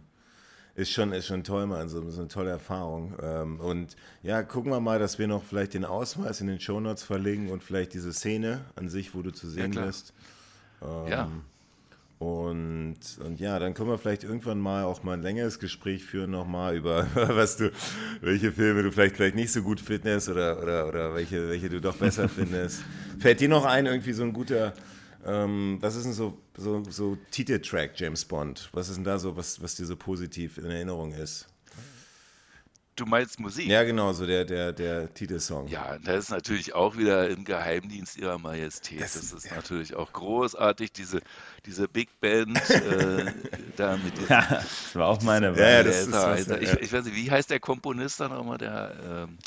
ist 0.75 0.91
schon, 0.91 1.13
ist 1.13 1.27
schon 1.27 1.43
toll, 1.43 1.67
man. 1.67 1.87
Ist 1.87 1.95
eine 1.95 2.27
tolle 2.27 2.49
Erfahrung. 2.49 3.13
Ähm, 3.21 3.59
und 3.61 3.95
ja, 4.23 4.43
gucken 4.43 4.71
wir 4.71 4.81
mal, 4.81 4.99
dass 4.99 5.19
wir 5.19 5.27
noch 5.27 5.43
vielleicht 5.43 5.73
den 5.73 5.85
Ausweis 5.85 6.41
in 6.41 6.47
den 6.47 6.59
Shownotes 6.59 7.03
verlegen 7.03 7.49
und 7.49 7.63
vielleicht 7.63 7.93
diese 7.93 8.11
Szene 8.11 8.65
an 8.75 8.89
sich, 8.89 9.15
wo 9.15 9.21
du 9.21 9.31
zu 9.31 9.49
sehen 9.49 9.71
bist. 9.71 10.13
Ähm, 10.81 11.07
ja. 11.07 11.31
Und, 12.21 12.99
und 13.25 13.39
ja, 13.39 13.57
dann 13.57 13.73
können 13.73 13.89
wir 13.89 13.97
vielleicht 13.97 14.23
irgendwann 14.23 14.59
mal 14.59 14.83
auch 14.83 15.01
mal 15.01 15.13
ein 15.13 15.23
längeres 15.23 15.57
Gespräch 15.57 16.05
führen, 16.05 16.29
nochmal 16.29 16.75
über 16.77 17.07
was 17.15 17.57
du, 17.57 17.71
welche 18.21 18.51
Filme 18.51 18.83
du 18.83 18.91
vielleicht, 18.91 19.15
vielleicht 19.15 19.33
nicht 19.33 19.51
so 19.51 19.63
gut 19.63 19.81
findest 19.81 20.29
oder, 20.29 20.61
oder, 20.61 20.87
oder 20.87 21.15
welche, 21.15 21.49
welche 21.49 21.67
du 21.67 21.81
doch 21.81 21.95
besser 21.95 22.29
findest. 22.29 22.83
Fällt 23.17 23.39
dir 23.39 23.49
noch 23.49 23.65
ein, 23.65 23.87
irgendwie 23.87 24.13
so 24.13 24.21
ein 24.21 24.33
guter, 24.33 24.75
ähm, 25.25 25.79
was 25.81 25.95
ist 25.95 26.03
denn 26.03 26.13
so, 26.13 26.37
so, 26.55 26.83
so 26.87 27.17
Titeltrack 27.31 27.99
James 27.99 28.23
Bond? 28.23 28.69
Was 28.71 28.89
ist 28.89 28.97
denn 28.97 29.03
da 29.03 29.17
so, 29.17 29.35
was, 29.35 29.59
was 29.63 29.73
dir 29.73 29.87
so 29.87 29.95
positiv 29.95 30.59
in 30.59 30.65
Erinnerung 30.65 31.13
ist? 31.13 31.50
Du 32.95 33.05
meinst 33.05 33.39
Musik? 33.39 33.67
Ja, 33.67 33.83
genau, 33.83 34.11
so 34.11 34.25
der, 34.25 34.43
der, 34.43 34.73
der 34.73 35.13
Titelsong. 35.13 35.67
Ja, 35.67 35.97
das 36.03 36.25
ist 36.25 36.29
natürlich 36.29 36.73
auch 36.75 36.97
wieder 36.97 37.29
im 37.29 37.45
Geheimdienst 37.45 38.17
ihrer 38.17 38.37
Majestät. 38.37 39.01
Das, 39.01 39.13
das 39.13 39.31
ist 39.31 39.45
ja. 39.45 39.55
natürlich 39.55 39.95
auch 39.95 40.11
großartig, 40.11 40.91
diese, 40.91 41.21
diese 41.65 41.87
Big 41.87 42.09
Band 42.19 42.57
äh, 42.69 43.31
da 43.77 43.95
mit 43.95 44.17
dem, 44.17 44.27
Das 44.27 44.93
war 44.93 45.07
auch 45.07 45.21
meine 45.21 45.55
Wahl. 45.55 45.61
Ja, 45.61 45.83
das 45.83 46.01
ist, 46.01 46.13
das, 46.13 46.41
ich, 46.41 46.47
ja. 46.47 46.79
ich, 46.81 46.91
weiß 46.91 47.05
nicht, 47.05 47.15
wie 47.15 47.31
heißt 47.31 47.49
der 47.49 47.61
Komponist 47.61 48.19
dann 48.19 48.31
nochmal? 48.31 48.57
Der, 48.57 48.93
ähm, 49.09 49.37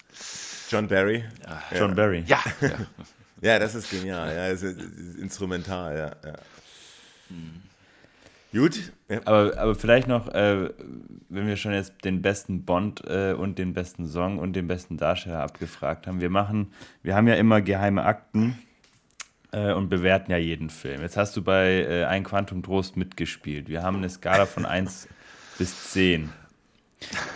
John 0.71 0.89
Barry. 0.89 1.25
Ja. 1.47 1.79
John 1.79 1.95
Barry. 1.95 2.25
Ja, 2.27 2.43
ja. 2.63 2.77
ja, 3.43 3.59
das 3.59 3.75
ist 3.75 3.91
genial. 3.91 4.35
Ja, 4.35 4.49
ist, 4.49 4.63
ist 4.63 5.19
instrumental, 5.19 5.97
ja. 5.97 6.31
ja. 6.31 6.39
Hm. 7.29 7.63
Gut. 8.55 8.93
Ja. 9.09 9.21
Aber, 9.25 9.59
aber 9.59 9.75
vielleicht 9.75 10.07
noch, 10.07 10.29
äh, 10.29 10.71
wenn 11.29 11.47
wir 11.47 11.57
schon 11.57 11.73
jetzt 11.73 12.05
den 12.05 12.23
besten 12.23 12.65
Bond 12.65 13.03
äh, 13.05 13.33
und 13.33 13.59
den 13.59 13.75
besten 13.75 14.07
Song 14.07 14.39
und 14.39 14.55
den 14.55 14.69
besten 14.69 14.97
Darsteller 14.97 15.41
abgefragt 15.41 16.07
haben. 16.07 16.21
Wir 16.21 16.31
machen, 16.31 16.73
wir 17.03 17.17
haben 17.17 17.27
ja 17.27 17.35
immer 17.35 17.61
geheime 17.61 18.05
Akten 18.05 18.57
äh, 19.51 19.73
und 19.73 19.89
bewerten 19.89 20.31
ja 20.31 20.39
jeden 20.39 20.71
Film. 20.71 21.03
Jetzt 21.03 21.17
hast 21.17 21.37
du 21.37 21.43
bei 21.43 21.83
äh, 21.83 22.05
Ein 22.05 22.23
Quantum 22.23 22.63
Trost 22.63 22.97
mitgespielt. 22.97 23.69
Wir 23.69 23.83
haben 23.83 23.97
eine 23.97 24.09
Skala 24.09 24.47
von 24.47 24.67
1 24.67 25.09
bis 25.59 25.91
10 25.91 26.31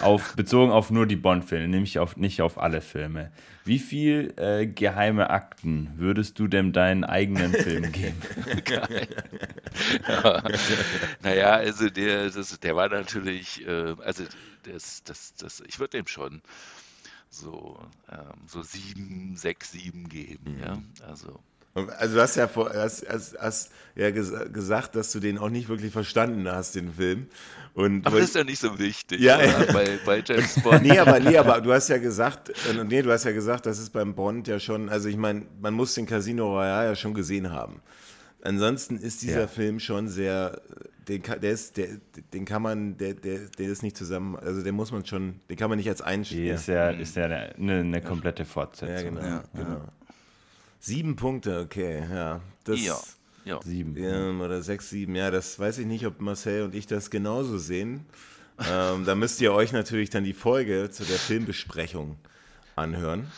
auf, 0.01 0.35
bezogen 0.35 0.71
auf 0.71 0.91
nur 0.91 1.07
die 1.07 1.17
Bond-Filme, 1.17 1.69
nämlich 1.69 1.99
auf, 1.99 2.17
nicht 2.17 2.43
auf 2.43 2.59
alle 2.59 2.81
Filme. 2.81 3.31
Wie 3.65 3.79
viel 3.79 4.33
äh, 4.37 4.67
geheime 4.67 5.31
Akten 5.31 5.91
würdest 5.97 6.39
du 6.39 6.47
denn 6.47 6.73
deinen 6.73 7.05
eigenen 7.05 7.53
Film 7.53 7.93
geben? 7.93 8.17
ja. 10.09 10.43
Naja, 11.23 11.51
also 11.51 11.91
der, 11.91 12.31
das, 12.31 12.59
der 12.61 12.77
war 12.77 12.89
natürlich, 12.89 13.67
äh, 13.67 13.95
also 14.03 14.25
das, 14.63 15.03
das, 15.05 15.35
das, 15.35 15.63
ich 15.67 15.79
würde 15.79 15.99
dem 15.99 16.07
schon 16.07 16.43
so, 17.31 17.79
ähm, 18.11 18.47
so 18.47 18.63
sieben, 18.63 19.37
sechs, 19.37 19.73
sieben 19.73 20.09
geben, 20.09 20.55
mhm. 20.55 20.61
ja. 20.61 20.83
Also 21.07 21.41
also 21.99 22.15
du 22.17 22.21
hast 22.21 22.37
ja, 22.37 22.49
vor, 22.49 22.71
hast, 22.75 23.07
hast, 23.09 23.39
hast 23.39 23.71
ja 23.95 24.11
ges 24.11 24.33
gesagt, 24.53 24.95
dass 24.95 25.13
du 25.13 25.21
den 25.21 25.39
auch 25.39 25.51
nicht 25.51 25.69
wirklich 25.69 25.93
verstanden 25.93 26.49
hast, 26.51 26.75
den 26.75 26.93
Film. 26.93 27.27
Und 27.75 28.07
aber 28.07 28.19
das 28.19 28.31
ist 28.31 28.35
ja 28.35 28.45
nicht 28.45 28.59
so 28.59 28.79
wichtig 28.79 29.21
ja, 29.21 29.39
bei, 29.73 29.99
bei 30.05 30.23
James 30.25 30.61
Bond. 30.63 30.83
nee, 30.83 30.99
aber, 30.99 31.21
nee, 31.21 31.37
aber 31.37 31.61
du 31.61 31.73
hast 31.73 31.89
ja 31.89 31.99
gesagt, 31.99 32.49
äh, 32.49 32.85
nee, 32.85 33.03
du 33.03 33.13
hast 33.13 33.25
ja 33.25 33.33
gesagt, 33.33 33.67
das 33.67 33.79
ist 33.79 33.91
beim 33.91 34.15
Bond 34.15 34.49
ja 34.49 34.59
schon, 34.59 34.89
also 34.89 35.09
ich 35.09 35.17
meine, 35.17 35.47
man 35.61 35.75
muss 35.75 35.95
den 35.95 36.07
Casino 36.07 36.49
Royale 36.49 36.89
ja 36.89 36.97
schon 36.97 37.15
gesehen 37.15 37.51
haben. 37.51 37.81
Ansonsten 38.43 38.99
ist 38.99 39.23
dieser 39.23 39.43
ja. 39.43 39.47
Film 39.47 39.81
schon 39.81 40.09
sehr, 40.09 40.61
den 41.09 41.23
kann, 41.23 41.41
der 41.41 41.53
ist, 41.53 41.77
der, 41.77 41.89
den 42.33 42.45
kann 42.45 42.63
man, 42.63 42.97
der, 42.97 43.15
der, 43.15 43.41
der 43.59 43.69
ist 43.69 43.83
nicht 43.83 43.97
zusammen, 43.97 44.37
also 44.37 44.63
den 44.63 44.75
muss 44.75 44.93
man 44.93 45.05
schon, 45.05 45.41
den 45.49 45.57
kann 45.57 45.69
man 45.69 45.79
nicht 45.79 45.89
als 45.89 46.03
Einstieg. 46.03 46.51
Ist 46.51 46.69
ja, 46.69 46.91
ist 46.91 47.17
ja 47.17 47.25
eine, 47.25 47.81
eine 47.81 48.01
komplette 48.01 48.45
Fortsetzung. 48.45 48.97
Ja, 48.97 49.03
genau. 49.03 49.21
Ja, 49.21 49.45
genau. 49.55 49.81
Sieben 50.81 51.17
Punkte, 51.17 51.61
okay, 51.61 52.03
ja. 52.11 52.41
Das, 52.65 52.81
ja. 52.81 52.97
Ja. 53.45 53.61
Sieben. 53.63 53.97
Ähm, 53.97 54.41
oder 54.41 54.63
sechs, 54.63 54.91
sieben. 54.91 55.15
Ja, 55.15 55.31
das 55.31 55.59
weiß 55.59 55.79
ich 55.79 55.87
nicht, 55.87 56.07
ob 56.07 56.21
Marcel 56.21 56.65
und 56.65 56.75
ich 56.75 56.87
das 56.87 57.11
genauso 57.11 57.57
sehen. 57.57 58.05
ähm, 58.71 59.05
da 59.05 59.15
müsst 59.15 59.41
ihr 59.41 59.53
euch 59.53 59.73
natürlich 59.73 60.11
dann 60.11 60.25
die 60.25 60.35
Folge 60.35 60.91
zu 60.91 61.05
der 61.05 61.19
Filmbesprechung 61.19 62.19
anhören. 62.77 63.31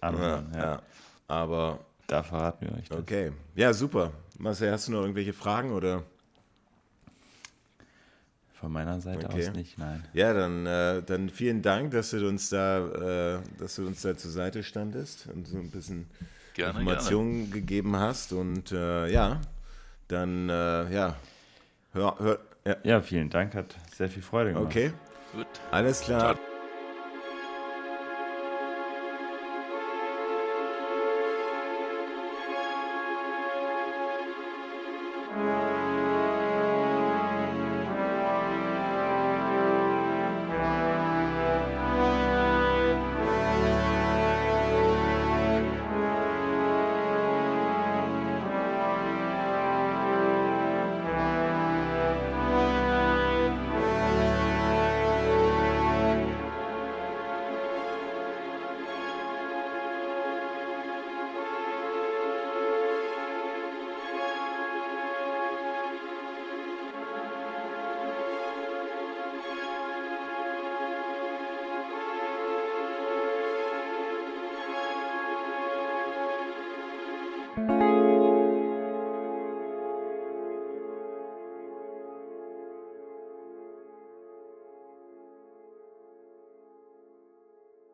Anhören, 0.00 0.50
ja. 0.54 0.60
ja. 0.60 0.82
Aber. 1.26 1.80
Da 2.06 2.22
verraten 2.22 2.66
wir 2.66 2.76
euch 2.76 2.88
das. 2.88 2.98
Okay. 2.98 3.32
Ja, 3.54 3.72
super. 3.72 4.12
Marcel, 4.38 4.72
hast 4.72 4.88
du 4.88 4.92
noch 4.92 5.02
irgendwelche 5.02 5.32
Fragen 5.32 5.72
oder? 5.72 6.04
Von 8.60 8.72
meiner 8.72 9.00
Seite 9.00 9.24
okay. 9.24 9.48
aus 9.48 9.54
nicht, 9.54 9.78
nein. 9.78 10.04
Ja, 10.12 10.34
dann, 10.34 10.66
äh, 10.66 11.02
dann 11.02 11.30
vielen 11.30 11.62
Dank, 11.62 11.92
dass 11.92 12.10
du 12.10 12.28
uns 12.28 12.50
da, 12.50 13.38
äh, 13.38 13.40
dass 13.58 13.76
du 13.76 13.86
uns 13.86 14.02
da 14.02 14.14
zur 14.14 14.30
Seite 14.30 14.62
standest 14.62 15.28
und 15.32 15.48
so 15.48 15.56
ein 15.56 15.70
bisschen 15.70 16.06
gerne, 16.52 16.80
Informationen 16.80 17.44
gerne. 17.44 17.54
gegeben 17.54 17.96
hast. 17.96 18.34
Und 18.34 18.70
äh, 18.72 19.10
ja, 19.10 19.40
dann 20.08 20.50
äh, 20.50 20.92
ja, 20.92 21.16
hör, 21.94 22.16
hör, 22.18 22.38
ja. 22.66 22.76
Ja, 22.84 23.00
vielen 23.00 23.30
Dank, 23.30 23.54
hat 23.54 23.74
sehr 23.94 24.10
viel 24.10 24.22
Freude 24.22 24.52
gemacht. 24.52 24.66
Okay, 24.66 24.92
gut. 25.32 25.46
Alles 25.70 26.02
klar. 26.02 26.34
Ciao. 26.34 26.49